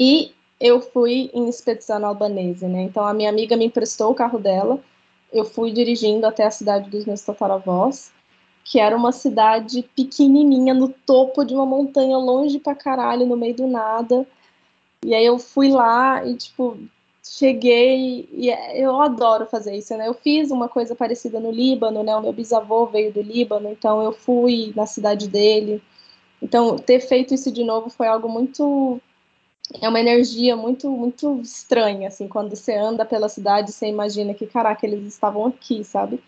[0.00, 2.82] E eu fui em Spezzano Albanese, né?
[2.82, 4.82] Então, a minha amiga me emprestou o carro dela.
[5.32, 8.12] Eu fui dirigindo até a cidade dos meus tataravós,
[8.64, 13.54] que era uma cidade pequenininha no topo de uma montanha, longe pra caralho, no meio
[13.54, 14.26] do nada.
[15.04, 16.76] E aí eu fui lá e, tipo,
[17.38, 20.08] cheguei e eu adoro fazer isso, né?
[20.08, 22.14] Eu fiz uma coisa parecida no Líbano, né?
[22.16, 25.80] O meu bisavô veio do Líbano, então eu fui na cidade dele.
[26.42, 29.00] Então, ter feito isso de novo foi algo muito
[29.80, 34.46] é uma energia muito muito estranha, assim, quando você anda pela cidade, você imagina que,
[34.46, 36.20] caraca, eles estavam aqui, sabe?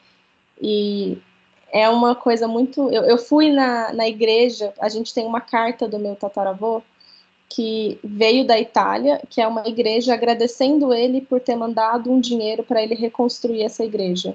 [0.60, 1.18] E
[1.72, 2.90] é uma coisa muito.
[2.92, 6.82] Eu, eu fui na, na igreja, a gente tem uma carta do meu tataravô,
[7.54, 12.62] que veio da Itália, que é uma igreja agradecendo ele por ter mandado um dinheiro
[12.62, 14.34] para ele reconstruir essa igreja.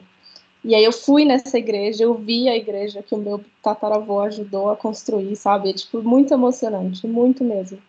[0.64, 4.70] E aí eu fui nessa igreja, eu vi a igreja que o meu tataravô ajudou
[4.70, 5.72] a construir, sabe?
[5.72, 7.80] É, tipo, muito emocionante, muito mesmo.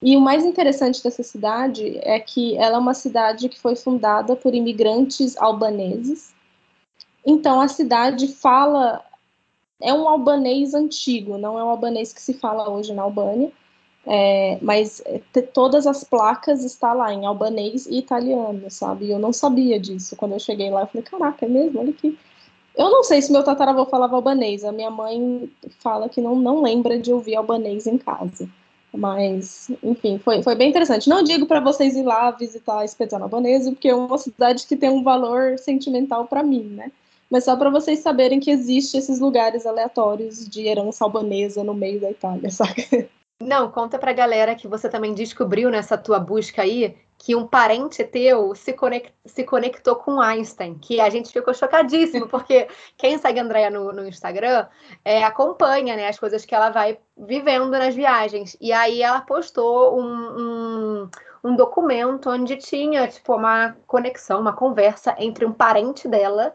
[0.00, 4.36] E o mais interessante dessa cidade é que ela é uma cidade que foi fundada
[4.36, 6.32] por imigrantes albaneses.
[7.26, 9.04] Então a cidade fala
[9.80, 13.50] é um albanês antigo, não é um albanês que se fala hoje na Albânia,
[14.10, 15.20] é, mas é,
[15.52, 19.10] todas as placas estão lá em albanês e italiano, sabe?
[19.10, 20.16] Eu não sabia disso.
[20.16, 21.78] Quando eu cheguei lá, eu falei, caraca, é mesmo?
[21.78, 22.18] Olha aqui.
[22.74, 24.64] Eu não sei se meu tataravô falava albanês.
[24.64, 28.48] A minha mãe fala que não, não lembra de ouvir albanês em casa.
[28.94, 31.10] Mas, enfim, foi, foi bem interessante.
[31.10, 34.76] Não digo para vocês ir lá visitar a Espeziano Albanese, porque é uma cidade que
[34.76, 36.90] tem um valor sentimental para mim, né?
[37.30, 42.00] Mas só para vocês saberem que existe esses lugares aleatórios de herança albanesa no meio
[42.00, 43.10] da Itália, sabe?
[43.40, 48.04] Não, conta pra galera que você também descobriu nessa tua busca aí que um parente
[48.04, 53.40] teu se, conect, se conectou com Einstein, que a gente ficou chocadíssimo, porque quem segue
[53.40, 54.66] a Andrea no, no Instagram
[55.04, 58.56] é, acompanha né, as coisas que ela vai vivendo nas viagens.
[58.60, 61.10] E aí ela postou um, um,
[61.44, 66.54] um documento onde tinha tipo uma conexão, uma conversa entre um parente dela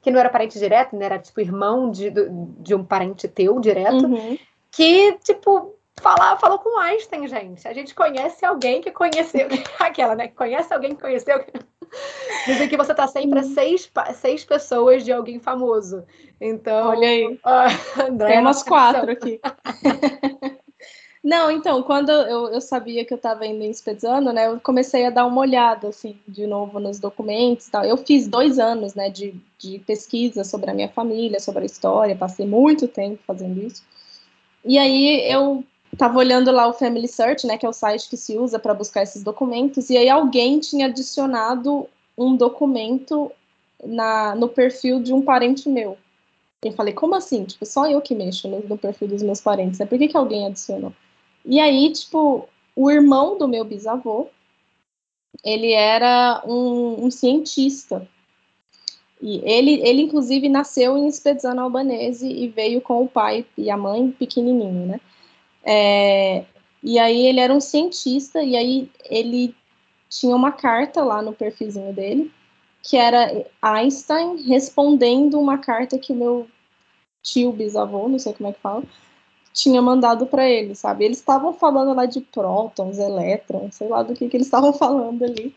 [0.00, 1.06] que não era parente direto, né?
[1.06, 2.12] Era tipo irmão de,
[2.60, 4.38] de um parente teu direto, uhum.
[4.70, 7.66] que, tipo, falar, falou com Einstein, gente.
[7.66, 9.48] A gente conhece alguém que conheceu.
[9.78, 10.28] Aquela, né?
[10.28, 11.44] Conhece alguém que conheceu.
[12.46, 16.04] Dizem que você tá sempre a seis, seis pessoas de alguém famoso.
[16.40, 16.88] Então.
[16.88, 17.40] Olha aí.
[17.46, 19.40] Uh, André, Tem umas quatro aqui.
[21.22, 25.04] Não, então, quando eu, eu sabia que eu estava indo em Spezzano, né, eu comecei
[25.06, 27.84] a dar uma olhada, assim, de novo nos documentos e tal.
[27.84, 32.14] Eu fiz dois anos, né, de, de pesquisa sobre a minha família, sobre a história,
[32.14, 33.82] passei muito tempo fazendo isso.
[34.64, 35.64] E aí eu
[35.96, 38.74] estava olhando lá o Family Search, né, que é o site que se usa para
[38.74, 43.32] buscar esses documentos, e aí alguém tinha adicionado um documento
[43.82, 45.96] na, no perfil de um parente meu.
[46.62, 47.44] Eu falei, como assim?
[47.44, 49.86] Tipo, só eu que mexo no, no perfil dos meus parentes, né?
[49.86, 50.92] Por que, que alguém adicionou?
[51.44, 54.28] E aí, tipo, o irmão do meu bisavô,
[55.44, 58.06] ele era um, um cientista.
[59.20, 63.76] E ele, ele, inclusive, nasceu em Spezzano Albanese e veio com o pai e a
[63.76, 65.00] mãe pequenininho, né?
[65.66, 66.44] É,
[66.82, 69.54] e aí ele era um cientista, e aí ele
[70.08, 72.30] tinha uma carta lá no perfilzinho dele,
[72.82, 76.46] que era Einstein respondendo uma carta que meu
[77.22, 78.84] tio bisavô, não sei como é que fala,
[79.52, 81.04] tinha mandado para ele, sabe?
[81.04, 85.24] Eles estavam falando lá de prótons, elétrons, sei lá do que, que eles estavam falando
[85.24, 85.54] ali.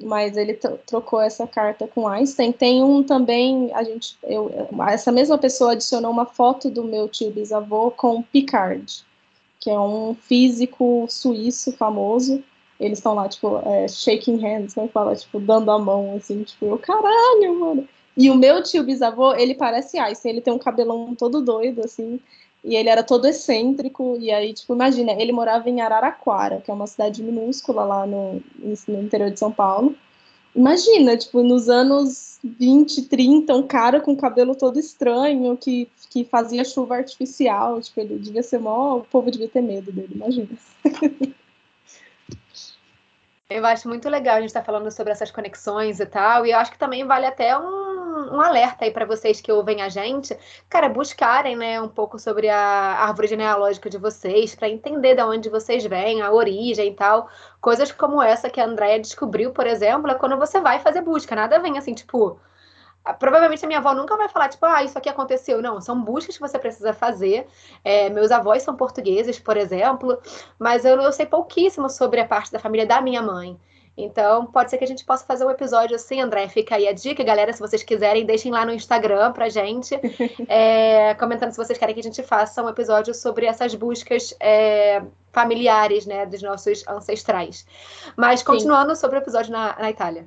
[0.00, 0.54] Mas ele
[0.86, 2.50] trocou essa carta com Einstein.
[2.50, 4.50] Tem um também, a gente, eu,
[4.88, 9.04] essa mesma pessoa adicionou uma foto do meu tio bisavô com Picard,
[9.62, 12.42] que é um físico suíço famoso.
[12.80, 16.66] Eles estão lá, tipo, é, shaking hands, como fala, tipo, dando a mão, assim, tipo,
[16.66, 17.88] eu, caralho, mano.
[18.16, 22.18] E o meu tio bisavô, ele parece Einstein, ele tem um cabelão todo doido, assim,
[22.64, 26.74] e ele era todo excêntrico, e aí, tipo, imagina, ele morava em Araraquara, que é
[26.74, 29.94] uma cidade minúscula lá no, no interior de São Paulo.
[30.54, 36.64] Imagina, tipo, nos anos 20, 30, um cara com cabelo todo estranho, que, que fazia
[36.64, 40.48] chuva artificial, tipo, ele devia ser mó, o povo devia ter medo dele, imagina.
[43.48, 46.52] Eu acho muito legal a gente estar tá falando sobre essas conexões e tal, e
[46.52, 47.91] eu acho que também vale até um
[48.32, 50.36] um, alerta aí para vocês que ouvem a gente,
[50.68, 55.48] cara, buscarem, né, um pouco sobre a árvore genealógica de vocês, para entender de onde
[55.48, 57.28] vocês vêm, a origem e tal.
[57.60, 61.34] Coisas como essa que a Andrea descobriu, por exemplo, é quando você vai fazer busca.
[61.36, 62.38] Nada vem assim, tipo,
[63.18, 65.60] Provavelmente a minha avó nunca vai falar, tipo, ah, isso aqui aconteceu.
[65.60, 67.48] Não, são buscas que você precisa fazer.
[67.84, 70.18] É, meus avós são portugueses, por exemplo,
[70.58, 73.58] mas eu, eu sei pouquíssimo sobre a parte da família da minha mãe.
[73.96, 76.48] Então, pode ser que a gente possa fazer um episódio assim, André.
[76.48, 77.52] Fica aí a dica, galera.
[77.52, 79.94] Se vocês quiserem, deixem lá no Instagram pra gente,
[80.48, 85.02] é, comentando se vocês querem que a gente faça um episódio sobre essas buscas é,
[85.30, 87.66] familiares, né, dos nossos ancestrais.
[88.16, 89.00] Mas, continuando Sim.
[89.02, 90.26] sobre o episódio na, na Itália.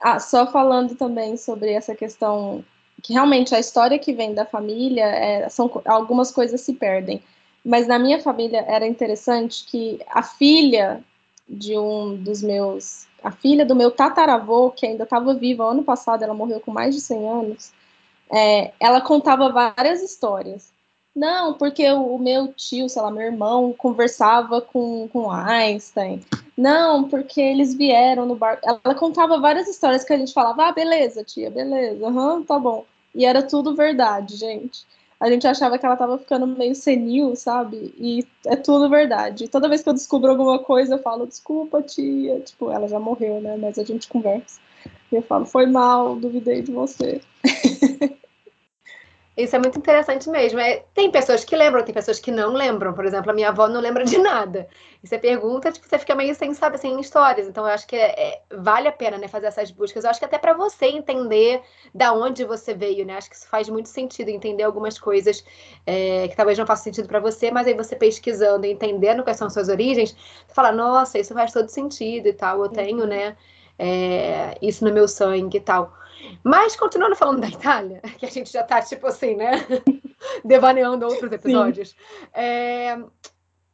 [0.00, 2.64] Ah, só falando também sobre essa questão
[3.02, 7.22] que realmente a história que vem da família, é, são algumas coisas se perdem.
[7.64, 11.04] Mas na minha família era interessante que a filha
[11.48, 13.06] de um dos meus.
[13.22, 16.94] A filha do meu tataravô, que ainda estava viva ano passado, ela morreu com mais
[16.94, 17.72] de 100 anos.
[18.32, 20.72] É, ela contava várias histórias.
[21.14, 26.22] Não, porque o, meu tio, sei lá, meu irmão, conversava com, com Einstein.
[26.56, 28.58] Não, porque eles vieram no bar.
[28.62, 32.84] Ela contava várias histórias que a gente falava, ah, beleza, tia, beleza, uhum, tá bom.
[33.14, 34.86] E era tudo verdade, gente
[35.18, 37.94] a gente achava que ela tava ficando meio senil, sabe?
[37.98, 39.48] E é tudo verdade.
[39.48, 42.40] Toda vez que eu descubro alguma coisa, eu falo, desculpa, tia.
[42.40, 43.56] Tipo, ela já morreu, né?
[43.56, 44.60] Mas a gente conversa.
[45.10, 47.20] E eu falo, foi mal, duvidei de você.
[49.36, 50.58] Isso é muito interessante mesmo.
[50.58, 52.94] É, tem pessoas que lembram, tem pessoas que não lembram.
[52.94, 54.66] Por exemplo, a minha avó não lembra de nada.
[55.02, 57.46] E você pergunta, tipo, você fica meio sem, sabe, sem histórias.
[57.46, 60.04] Então, eu acho que é, é, vale a pena, né, fazer essas buscas.
[60.04, 61.60] Eu acho que até para você entender
[61.94, 63.18] da onde você veio, né?
[63.18, 65.44] Acho que isso faz muito sentido, entender algumas coisas
[65.86, 69.36] é, que talvez não façam sentido para você, mas aí você pesquisando e entendendo quais
[69.36, 72.62] são suas origens, você fala, nossa, isso faz todo sentido e tal.
[72.62, 73.06] Eu tenho, uhum.
[73.06, 73.36] né?
[73.78, 75.92] é, isso no meu sangue e tal.
[76.42, 79.66] Mas, continuando falando da Itália, que a gente já tá, tipo assim, né?
[80.44, 81.94] Devaneando outros episódios.
[82.32, 82.98] É,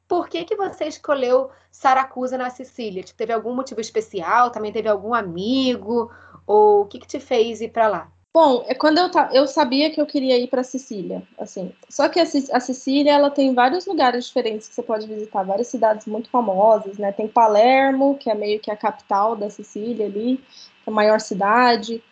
[0.09, 3.03] por que, que você escolheu Saracusa na Sicília?
[3.03, 4.51] Tipo, teve algum motivo especial?
[4.51, 6.11] Também teve algum amigo?
[6.47, 8.13] Ou o que, que te fez ir para lá?
[8.35, 11.71] Bom, é quando eu, eu sabia que eu queria ir para Sicília, assim.
[11.91, 15.69] Só que a, a Sicília, ela tem vários lugares diferentes que você pode visitar, várias
[15.69, 17.13] cidades muito famosas, né?
[17.13, 20.43] Tem Palermo, que é meio que a capital da Sicília ali,
[20.87, 22.03] é a maior cidade.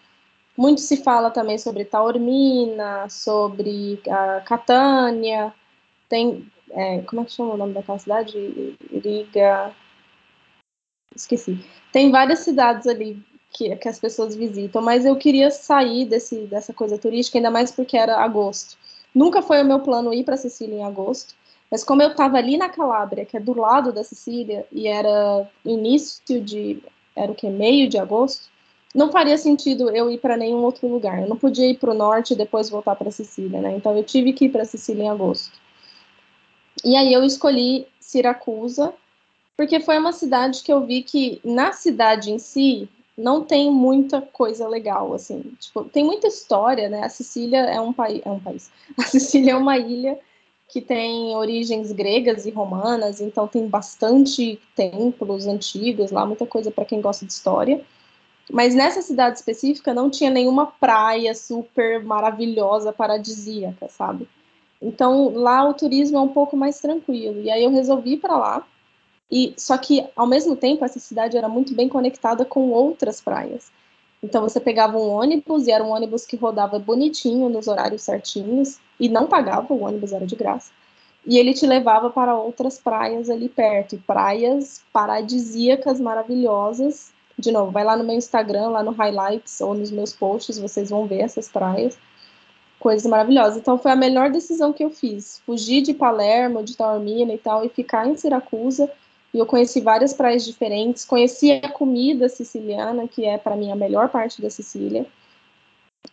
[0.60, 5.54] Muito se fala também sobre Taormina, sobre a Catânia.
[6.06, 8.76] Tem, é, como é que chama o nome daquela cidade?
[8.92, 9.74] Riga.
[11.16, 11.64] Esqueci.
[11.90, 16.74] Tem várias cidades ali que, que as pessoas visitam, mas eu queria sair desse, dessa
[16.74, 18.76] coisa turística, ainda mais porque era agosto.
[19.14, 21.34] Nunca foi o meu plano ir para Sicília em agosto,
[21.70, 25.50] mas como eu estava ali na Calábria, que é do lado da Sicília, e era
[25.64, 26.82] início de.
[27.16, 27.48] era o que?
[27.48, 28.50] Meio de agosto,
[28.94, 31.22] não faria sentido eu ir para nenhum outro lugar.
[31.22, 33.76] Eu não podia ir para o norte e depois voltar para Sicília, né?
[33.76, 35.52] Então eu tive que ir para Sicília em agosto.
[36.84, 38.92] E aí eu escolhi Siracusa,
[39.56, 44.20] porque foi uma cidade que eu vi que na cidade em si não tem muita
[44.20, 45.42] coisa legal, assim.
[45.60, 47.04] Tipo, tem muita história, né?
[47.04, 48.70] A Sicília é um país, é um país.
[48.98, 50.18] A Sicília é uma ilha
[50.66, 56.84] que tem origens gregas e romanas, então tem bastante templos antigos lá, muita coisa para
[56.84, 57.84] quem gosta de história.
[58.52, 64.28] Mas nessa cidade específica não tinha nenhuma praia super maravilhosa, paradisíaca, sabe?
[64.82, 67.40] Então lá o turismo é um pouco mais tranquilo.
[67.40, 68.66] E aí eu resolvi ir para lá
[69.30, 73.70] e só que ao mesmo tempo essa cidade era muito bem conectada com outras praias.
[74.22, 78.78] Então você pegava um ônibus e era um ônibus que rodava bonitinho nos horários certinhos
[78.98, 80.72] e não pagava, o ônibus era de graça.
[81.24, 87.12] E ele te levava para outras praias ali perto, praias paradisíacas maravilhosas.
[87.40, 90.90] De novo, vai lá no meu Instagram, lá no highlights ou nos meus posts, vocês
[90.90, 91.98] vão ver essas praias.
[92.78, 93.56] Coisas maravilhosas.
[93.56, 95.42] Então foi a melhor decisão que eu fiz.
[95.44, 98.90] Fugir de Palermo, de Taormina e tal, e ficar em Siracusa
[99.32, 103.76] e eu conheci várias praias diferentes, conheci a comida siciliana, que é para mim a
[103.76, 105.06] melhor parte da Sicília.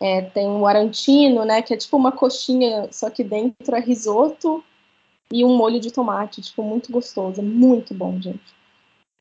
[0.00, 4.62] É, tem o arantino, né, que é tipo uma coxinha, só que dentro é risoto
[5.32, 8.57] e um molho de tomate, tipo, muito gostoso, muito bom, gente.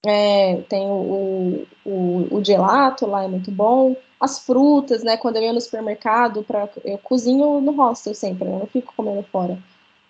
[0.10, 3.94] É, tem o, o, o, gelato lá, é muito bom.
[4.18, 8.58] As frutas, né, quando eu ia no supermercado, pra, eu cozinho no hostel sempre, eu
[8.58, 9.60] não fico comendo fora.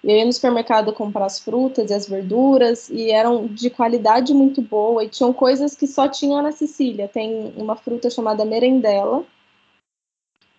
[0.04, 4.62] Eu ia no supermercado comprar as frutas e as verduras e eram de qualidade muito
[4.62, 7.08] boa e tinham coisas que só tinham na Sicília.
[7.08, 9.26] Tem uma fruta chamada merendela,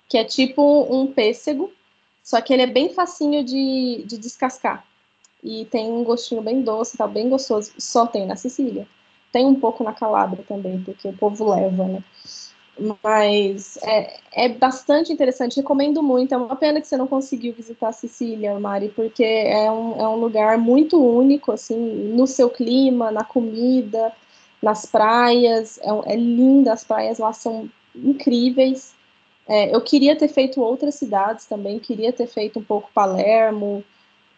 [0.09, 1.73] que é tipo um pêssego,
[2.25, 4.85] só que ele é bem facinho de, de descascar.
[5.45, 7.73] E tem um gostinho bem doce, tá bem gostoso.
[7.79, 8.89] Só tem na Sicília.
[9.33, 12.03] Tem um pouco na Calábria também, porque o povo leva, né?
[13.03, 16.33] Mas é, é bastante interessante, recomendo muito.
[16.33, 20.17] É uma pena que você não conseguiu visitar Sicília, Mari, porque é um, é um
[20.17, 24.13] lugar muito único, assim, no seu clima, na comida,
[24.63, 25.79] nas praias.
[25.79, 28.95] É, é linda, as praias lá são incríveis.
[29.49, 33.83] É, eu queria ter feito outras cidades também, queria ter feito um pouco Palermo,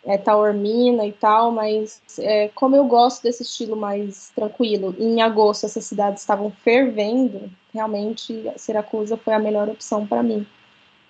[0.04, 5.66] é, Taormina e tal, mas é, como eu gosto desse estilo mais tranquilo, em agosto
[5.66, 10.46] essas cidades estavam fervendo, realmente Siracusa foi a melhor opção para mim.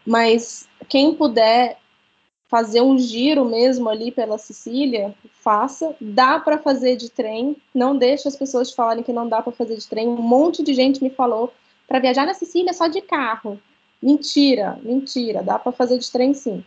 [0.05, 1.79] Mas quem puder
[2.51, 5.95] fazer um giro mesmo ali pela Sicília, faça.
[6.01, 9.77] Dá para fazer de trem, não deixe as pessoas falarem que não dá para fazer
[9.77, 10.09] de trem.
[10.09, 11.53] Um monte de gente me falou
[11.87, 13.61] para viajar na Sicília só de carro.
[14.03, 16.65] Mentira, mentira, dá para fazer de trem sim.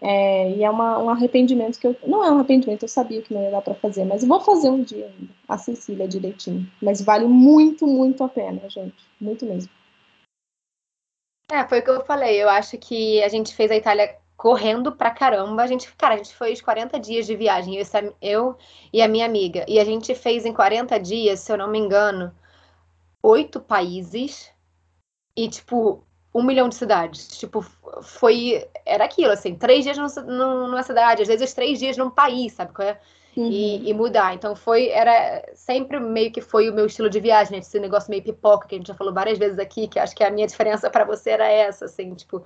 [0.00, 1.96] É, e é uma, um arrependimento que eu.
[2.06, 4.70] Não é um arrependimento, eu sabia que não ia dar para fazer, mas vou fazer
[4.70, 6.70] um dia ainda, a Cecília direitinho.
[6.80, 8.96] Mas vale muito, muito a pena, gente.
[9.20, 9.70] Muito mesmo.
[11.50, 12.40] É, foi o que eu falei.
[12.40, 15.62] Eu acho que a gente fez a Itália correndo pra caramba.
[15.62, 18.56] A gente, cara, a gente foi os 40 dias de viagem, eu, eu
[18.92, 19.64] e a minha amiga.
[19.66, 22.32] E a gente fez em 40 dias, se eu não me engano,
[23.22, 24.52] oito países.
[25.36, 27.28] E, tipo, um milhão de cidades.
[27.38, 27.64] Tipo,
[28.02, 28.66] foi.
[28.84, 32.88] Era aquilo, assim, três dias numa cidade, às vezes três dias num país, sabe qual
[32.88, 32.98] é?
[33.36, 33.46] Uhum.
[33.46, 34.34] E, e, mudar.
[34.34, 37.58] Então foi, era sempre meio que foi o meu estilo de viagem, né?
[37.58, 40.24] Esse negócio meio pipoca que a gente já falou várias vezes aqui, que acho que
[40.24, 42.42] a minha diferença para você era essa, assim, tipo,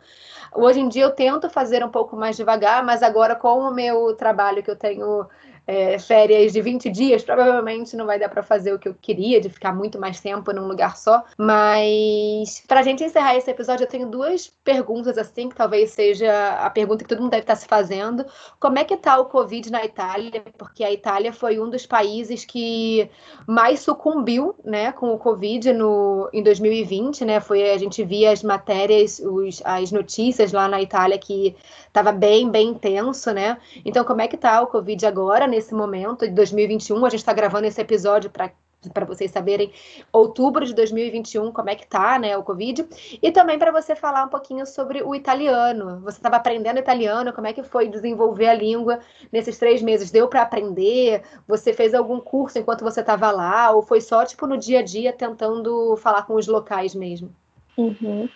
[0.54, 4.14] hoje em dia eu tento fazer um pouco mais devagar, mas agora com o meu
[4.16, 5.26] trabalho que eu tenho
[5.66, 9.40] é, férias de 20 dias, provavelmente não vai dar para fazer o que eu queria,
[9.40, 11.22] de ficar muito mais tempo num lugar só.
[11.38, 16.58] Mas, para a gente encerrar esse episódio, eu tenho duas perguntas, assim, que talvez seja
[16.60, 18.24] a pergunta que todo mundo deve estar se fazendo.
[18.58, 20.42] Como é que está o Covid na Itália?
[20.58, 23.08] Porque a Itália foi um dos países que
[23.46, 27.40] mais sucumbiu, né, com o Covid no, em 2020, né?
[27.40, 31.54] Foi, a gente via as matérias, os, as notícias lá na Itália que
[31.86, 33.58] estava bem, bem intenso, né?
[33.84, 35.46] Então, como é que está o Covid agora?
[35.53, 37.05] Nesse momento de 2021.
[37.05, 38.50] A gente está gravando esse episódio para
[38.92, 39.72] para vocês saberem
[40.12, 42.84] outubro de 2021 como é que tá, né, o Covid,
[43.22, 46.00] e também para você falar um pouquinho sobre o italiano.
[46.00, 48.98] Você estava aprendendo italiano, como é que foi desenvolver a língua
[49.30, 50.11] nesses três meses?
[50.11, 51.22] Deu para aprender?
[51.46, 54.82] Você fez algum curso enquanto você estava lá, ou foi só tipo no dia a
[54.82, 57.32] dia tentando falar com os locais mesmo?
[57.76, 58.28] Uhum.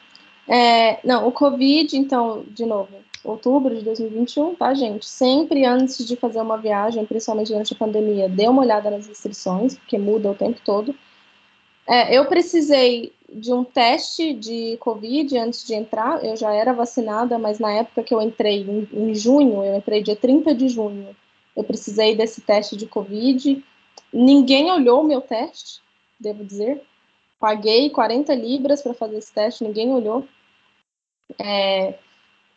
[0.48, 2.94] É, não, o Covid, então, de novo,
[3.26, 5.06] outubro de 2021, tá, gente?
[5.06, 9.76] Sempre antes de fazer uma viagem, principalmente durante a pandemia, dê uma olhada nas restrições,
[9.76, 10.94] porque muda o tempo todo.
[11.86, 16.24] É, eu precisei de um teste de Covid antes de entrar.
[16.24, 20.02] Eu já era vacinada, mas na época que eu entrei, em, em junho, eu entrei
[20.02, 21.14] dia 30 de junho,
[21.54, 23.62] eu precisei desse teste de Covid.
[24.12, 25.80] Ninguém olhou o meu teste,
[26.18, 26.82] devo dizer.
[27.38, 30.26] Paguei 40 libras para fazer esse teste, ninguém olhou.
[31.38, 31.98] É,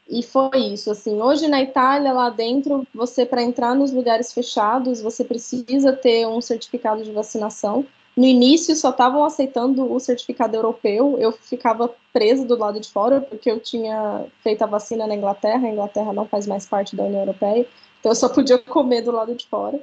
[0.10, 5.02] e foi isso, assim, hoje na Itália, lá dentro, você para entrar nos lugares fechados,
[5.02, 7.86] você precisa ter um certificado de vacinação.
[8.18, 13.22] No início só estavam aceitando o certificado europeu, eu ficava presa do lado de fora,
[13.22, 17.04] porque eu tinha feito a vacina na Inglaterra, a Inglaterra não faz mais parte da
[17.04, 17.68] União Europeia,
[18.00, 19.80] então eu só podia comer do lado de fora.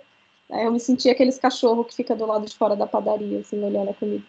[0.51, 3.63] Aí eu me sentia aqueles cachorros que fica do lado de fora da padaria, assim,
[3.63, 4.25] olhando a comida.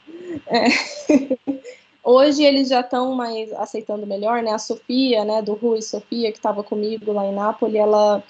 [0.47, 0.67] É.
[2.09, 4.51] Hoje eles já estão mais aceitando melhor, né?
[4.53, 8.23] A Sofia, né, do Rui Sofia, que estava comigo lá em Nápoles, ela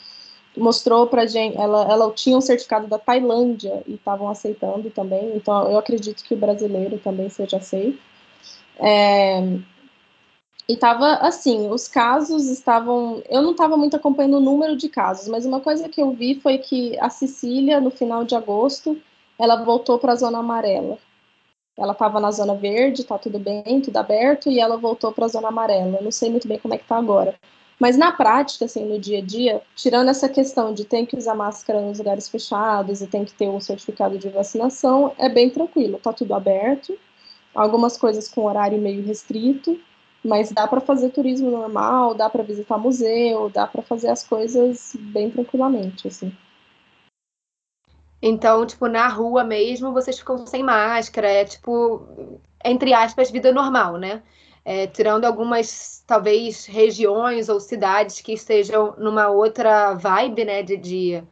[0.57, 5.31] mostrou para gente, ela, ela tinha um certificado da Tailândia e estavam aceitando também.
[5.35, 7.99] Então eu acredito que o brasileiro também seja aceito.
[8.79, 9.43] É,
[10.67, 13.21] e estava assim, os casos estavam.
[13.29, 16.39] Eu não estava muito acompanhando o número de casos, mas uma coisa que eu vi
[16.41, 18.99] foi que a Sicília, no final de agosto,
[19.37, 20.97] ela voltou para a zona amarela.
[21.77, 25.29] Ela estava na zona verde, tá tudo bem, tudo aberto, e ela voltou para a
[25.29, 25.97] zona amarela.
[25.97, 27.35] Eu não sei muito bem como é que tá agora.
[27.79, 31.35] Mas na prática, assim, no dia a dia, tirando essa questão de ter que usar
[31.35, 35.99] máscara nos lugares fechados e tem que ter um certificado de vacinação, é bem tranquilo,
[35.99, 36.97] tá tudo aberto.
[37.53, 39.79] Algumas coisas com horário meio restrito,
[40.23, 44.95] mas dá para fazer turismo normal, dá para visitar museu, dá para fazer as coisas
[44.99, 46.31] bem tranquilamente, assim.
[48.21, 53.97] Então, tipo, na rua mesmo, vocês ficam sem máscara, é tipo, entre aspas, vida normal,
[53.97, 54.23] né?
[54.65, 61.23] É, tirando algumas, talvez, regiões ou cidades que estejam numa outra vibe, né, de, de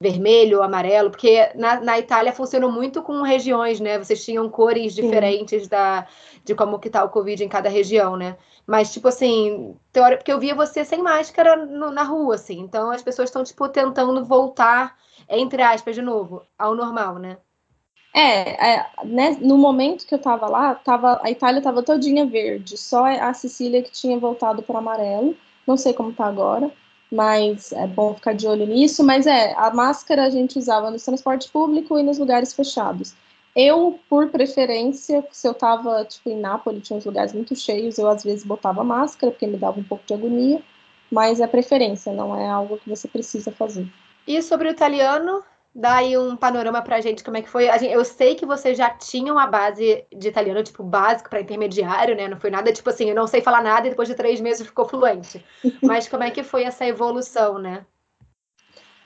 [0.00, 3.98] vermelho, amarelo, porque na, na Itália funcionou muito com regiões, né?
[3.98, 5.02] Vocês tinham cores Sim.
[5.02, 6.06] diferentes da,
[6.44, 8.36] de como que tá o Covid em cada região, né?
[8.66, 12.58] Mas, tipo assim, teoria, porque eu via você sem máscara no, na rua, assim.
[12.58, 14.96] Então, as pessoas estão, tipo, tentando voltar
[15.28, 17.38] entre aspas, de novo, ao normal, né?
[18.14, 22.76] É, é né, no momento que eu tava lá, tava, a Itália tava todinha verde,
[22.76, 25.36] só a Sicília que tinha voltado para amarelo.
[25.66, 26.72] Não sei como tá agora,
[27.10, 29.04] mas é bom ficar de olho nisso.
[29.04, 33.14] Mas é, a máscara a gente usava no transporte público e nos lugares fechados.
[33.54, 38.06] Eu, por preferência, se eu tava, tipo, em Nápoles, tinha uns lugares muito cheios, eu
[38.06, 40.62] às vezes botava máscara, porque me dava um pouco de agonia,
[41.10, 43.88] mas é preferência, não é algo que você precisa fazer.
[44.26, 45.42] E sobre o italiano,
[45.76, 47.68] dá aí um panorama pra gente como é que foi.
[47.68, 52.26] eu sei que vocês já tinham a base de italiano, tipo, básico para intermediário, né?
[52.26, 54.66] Não foi nada tipo assim, eu não sei falar nada e depois de três meses
[54.66, 55.44] ficou fluente.
[55.82, 57.84] Mas como é que foi essa evolução, né?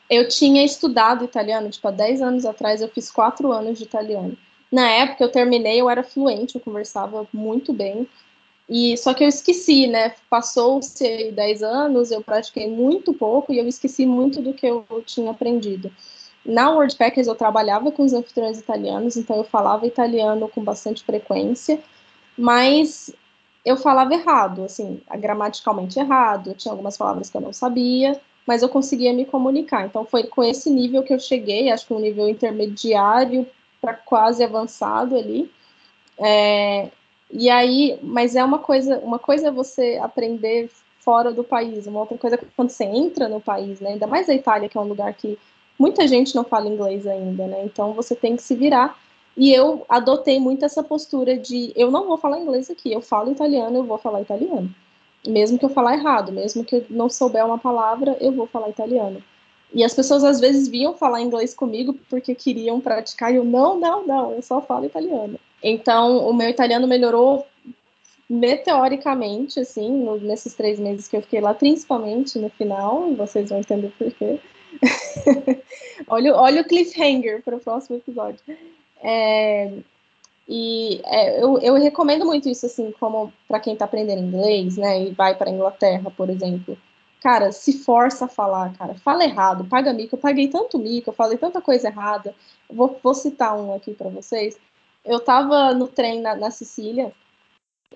[0.09, 4.39] Eu tinha estudado italiano, tipo, há 10 anos atrás eu fiz quatro anos de italiano.
[4.71, 8.09] Na época eu terminei, eu era fluente, eu conversava muito bem.
[8.69, 10.15] E só que eu esqueci, né?
[10.29, 15.33] Passou-se 10 anos, eu pratiquei muito pouco e eu esqueci muito do que eu tinha
[15.33, 15.91] aprendido.
[16.45, 21.81] Na WordPackers eu trabalhava com os anfitriões italianos, então eu falava italiano com bastante frequência,
[22.37, 23.15] mas
[23.65, 28.69] eu falava errado, assim, gramaticalmente errado, tinha algumas palavras que eu não sabia, mas eu
[28.69, 29.87] conseguia me comunicar.
[29.87, 33.47] Então foi com esse nível que eu cheguei, acho que um nível intermediário
[33.81, 35.51] para quase avançado ali.
[36.19, 36.91] É,
[37.31, 40.71] e aí, mas é uma coisa, uma coisa é você aprender
[41.01, 43.91] fora do país, uma outra coisa é quando você entra no país, né?
[43.91, 45.39] Ainda mais a Itália, que é um lugar que
[45.81, 47.65] muita gente não fala inglês ainda, né?
[47.65, 49.01] Então você tem que se virar.
[49.35, 53.33] E eu adotei muito essa postura de eu não vou falar inglês aqui, eu falo
[53.33, 54.71] italiano, eu vou falar italiano.
[55.27, 58.69] Mesmo que eu falar errado, mesmo que eu não souber uma palavra, eu vou falar
[58.69, 59.23] italiano.
[59.73, 63.79] E as pessoas às vezes vinham falar inglês comigo porque queriam praticar, e eu, não,
[63.79, 65.39] não, não, eu só falo italiano.
[65.63, 67.47] Então, o meu italiano melhorou
[68.29, 73.93] meteoricamente, assim, nesses três meses que eu fiquei lá, principalmente no final, vocês vão entender
[73.99, 74.39] por quê.
[76.09, 78.41] olha, olha o cliffhanger para o próximo episódio.
[79.03, 79.73] É,
[80.49, 85.05] e é, eu, eu recomendo muito isso, assim, como para quem está aprendendo inglês, né,
[85.05, 86.77] e vai para a Inglaterra, por exemplo.
[87.21, 88.95] Cara, se força a falar, cara.
[88.95, 90.17] Fala errado, paga mico.
[90.17, 92.35] Eu paguei tanto mico, eu falei tanta coisa errada.
[92.69, 94.59] Vou, vou citar um aqui para vocês.
[95.05, 97.13] Eu tava no trem na, na Sicília,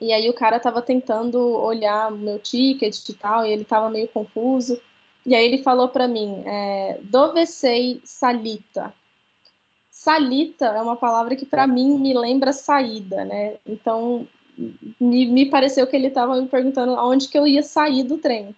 [0.00, 4.08] e aí o cara tava tentando olhar meu ticket e tal, e ele tava meio
[4.08, 4.80] confuso.
[5.26, 8.94] E aí ele falou para mim, é, dove sei salita.
[9.90, 13.56] Salita é uma palavra que para mim me lembra saída, né?
[13.64, 14.28] Então
[15.00, 18.54] me, me pareceu que ele estava me perguntando aonde que eu ia sair do trem.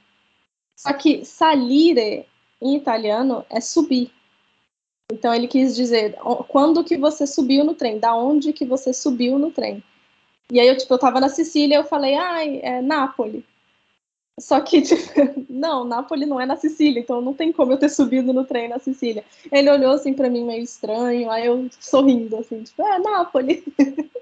[0.74, 2.26] Só que salire
[2.60, 4.10] em italiano é subir.
[5.10, 6.16] Então ele quis dizer
[6.48, 9.82] quando que você subiu no trem, da onde que você subiu no trem.
[10.50, 13.44] E aí eu, tipo, eu tava na Sicília, eu falei, ai, é Nápoles.
[14.38, 17.88] Só que, tipo, não, Nápoles não é na Sicília, então não tem como eu ter
[17.88, 19.24] subido no trem na Sicília.
[19.50, 23.62] Ele olhou assim para mim meio estranho, aí eu sorrindo, assim, tipo, é Nápoles.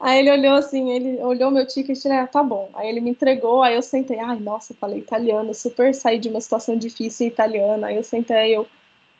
[0.00, 2.70] Aí ele olhou assim, ele olhou meu ticket, né, tá bom.
[2.74, 6.40] Aí ele me entregou, aí eu sentei, ai, nossa, falei italiano, super saí de uma
[6.40, 7.84] situação difícil em italiano.
[7.84, 8.64] Aí eu sentei, eu,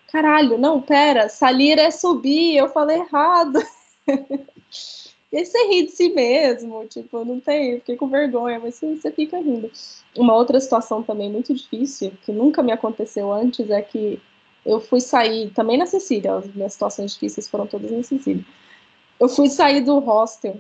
[0.07, 3.61] caralho, não, pera, salir é subir, eu falei errado.
[5.31, 9.37] E você ri de si mesmo, tipo, não tem, fiquei com vergonha, mas você fica
[9.39, 9.71] rindo.
[10.17, 14.21] Uma outra situação também muito difícil, que nunca me aconteceu antes, é que
[14.65, 18.45] eu fui sair, também na Sicília, as minhas situações difíceis foram todas na Sicília.
[19.21, 20.57] Eu fui sair do hostel,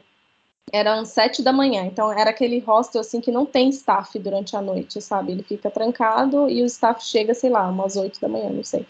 [0.70, 4.60] eram sete da manhã, então era aquele hostel assim que não tem staff durante a
[4.60, 5.32] noite, sabe?
[5.32, 8.86] Ele fica trancado e o staff chega, sei lá, umas oito da manhã, não sei.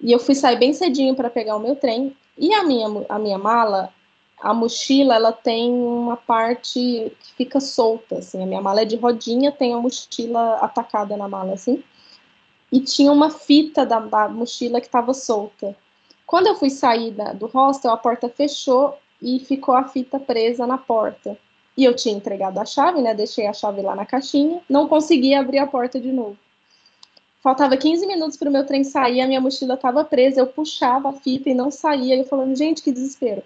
[0.00, 3.18] E eu fui sair bem cedinho para pegar o meu trem, e a minha, a
[3.18, 3.92] minha mala
[4.38, 8.42] a mochila ela tem uma parte que fica solta, assim.
[8.42, 11.82] A minha mala é de rodinha, tem a mochila atacada na mala, assim.
[12.70, 15.74] E tinha uma fita da, da mochila que estava solta.
[16.26, 20.76] Quando eu fui sair do hostel, a porta fechou e ficou a fita presa na
[20.76, 21.38] porta.
[21.76, 23.14] E eu tinha entregado a chave, né?
[23.14, 26.36] Deixei a chave lá na caixinha, não consegui abrir a porta de novo.
[27.40, 31.10] Faltava 15 minutos para o meu trem sair, a minha mochila estava presa, eu puxava
[31.10, 32.16] a fita e não saía.
[32.16, 33.42] Eu falando, gente, que desespero.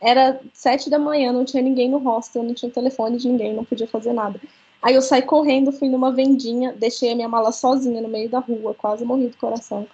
[0.00, 3.64] Era sete da manhã, não tinha ninguém no hostel, não tinha telefone de ninguém, não
[3.64, 4.40] podia fazer nada.
[4.82, 8.38] Aí eu saí correndo, fui numa vendinha, deixei a minha mala sozinha no meio da
[8.38, 9.86] rua, quase morri do coração.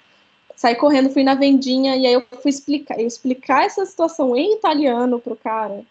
[0.56, 4.54] Saí correndo, fui na vendinha e aí eu fui explicar, eu explicar essa situação em
[4.54, 5.84] italiano pro cara.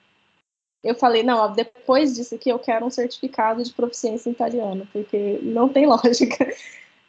[0.83, 5.39] Eu falei, não, depois disso aqui eu quero um certificado de proficiência em italiano, porque
[5.43, 6.53] não tem lógica.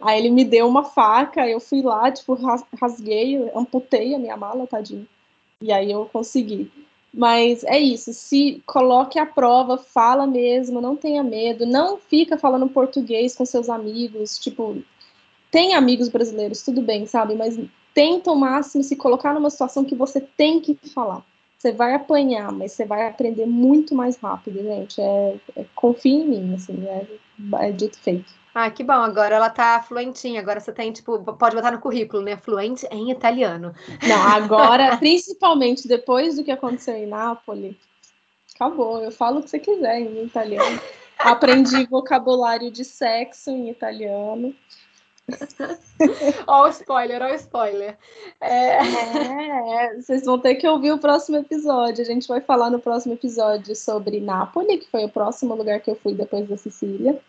[0.00, 2.34] Aí ele me deu uma faca, eu fui lá, tipo,
[2.80, 5.06] rasguei, amputei a minha mala, tadinho.
[5.60, 6.70] E aí eu consegui.
[7.12, 12.68] Mas é isso, se coloque à prova, fala mesmo, não tenha medo, não fica falando
[12.68, 14.80] português com seus amigos, tipo,
[15.50, 17.34] tem amigos brasileiros, tudo bem, sabe?
[17.34, 17.58] Mas
[17.92, 21.24] tenta ao máximo se colocar numa situação que você tem que falar.
[21.58, 25.00] Você vai apanhar, mas você vai aprender muito mais rápido, gente.
[25.00, 27.06] É, é confia em mim, assim, é,
[27.66, 28.39] é dito feito.
[28.54, 28.92] Ah, que bom.
[28.92, 30.40] Agora ela tá fluentinha.
[30.40, 32.36] Agora você tem, tipo, pode botar no currículo, né?
[32.36, 33.74] Fluente em italiano.
[34.06, 37.76] Não, agora, principalmente depois do que aconteceu em Nápoles,
[38.54, 39.02] acabou.
[39.02, 40.80] Eu falo o que você quiser em italiano.
[41.18, 44.54] Aprendi vocabulário de sexo em italiano.
[46.48, 47.96] Ó o spoiler, ó o spoiler.
[48.40, 48.78] É...
[48.78, 49.94] é...
[49.94, 52.02] vocês vão ter que ouvir o próximo episódio.
[52.02, 55.90] A gente vai falar no próximo episódio sobre Nápoles, que foi o próximo lugar que
[55.90, 57.20] eu fui depois da Sicília.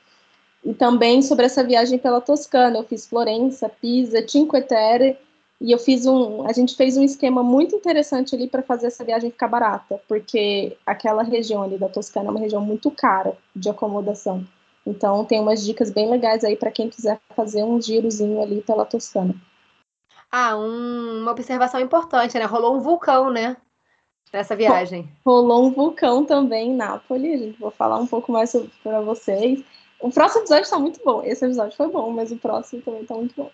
[0.64, 5.18] E também sobre essa viagem pela Toscana, eu fiz Florença, Pisa, Cinque Terre,
[5.59, 9.03] e eu fiz um, a gente fez um esquema muito interessante ali para fazer essa
[9.03, 13.70] viagem ficar barata, porque aquela região ali da Toscana é uma região muito cara de
[13.70, 14.45] acomodação.
[14.86, 18.86] Então tem umas dicas bem legais aí para quem quiser fazer um girozinho ali pela
[18.86, 19.36] Toscana.
[20.32, 22.45] Ah, um, uma observação importante, né?
[22.45, 23.57] Rolou um vulcão, né?
[24.34, 25.12] Nessa viagem.
[25.26, 27.41] Rolou um vulcão também em Nápoles.
[27.41, 29.64] A gente vou falar um pouco mais para vocês.
[30.02, 31.22] O próximo episódio tá muito bom.
[31.24, 33.52] Esse episódio foi bom, mas o próximo também tá muito bom.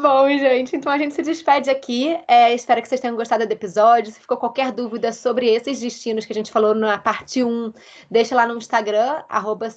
[0.00, 2.18] Bom, gente, então a gente se despede aqui.
[2.26, 4.10] É, espero que vocês tenham gostado do episódio.
[4.10, 7.72] Se ficou qualquer dúvida sobre esses destinos que a gente falou na parte 1,
[8.10, 9.68] deixa lá no Instagram, arroba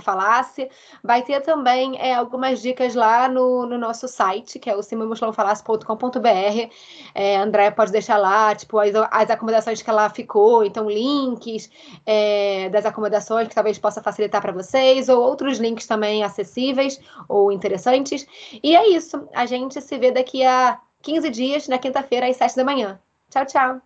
[0.00, 0.70] Falasse.
[1.04, 6.70] Vai ter também é, algumas dicas lá no, no nosso site, que é o cimemuxilãofalasse.com.br.
[7.14, 11.70] É, Andréia pode deixar lá, tipo, as, as acomodações que ela ficou, então links
[12.06, 16.98] é, das acomodações que talvez possa facilitar para vocês, ou outros links também acessíveis
[17.28, 18.26] ou interessantes.
[18.62, 19.28] E é isso.
[19.34, 23.00] A gente se vê daqui a 15 dias, na quinta-feira, às 7 da manhã.
[23.30, 23.80] Tchau, tchau.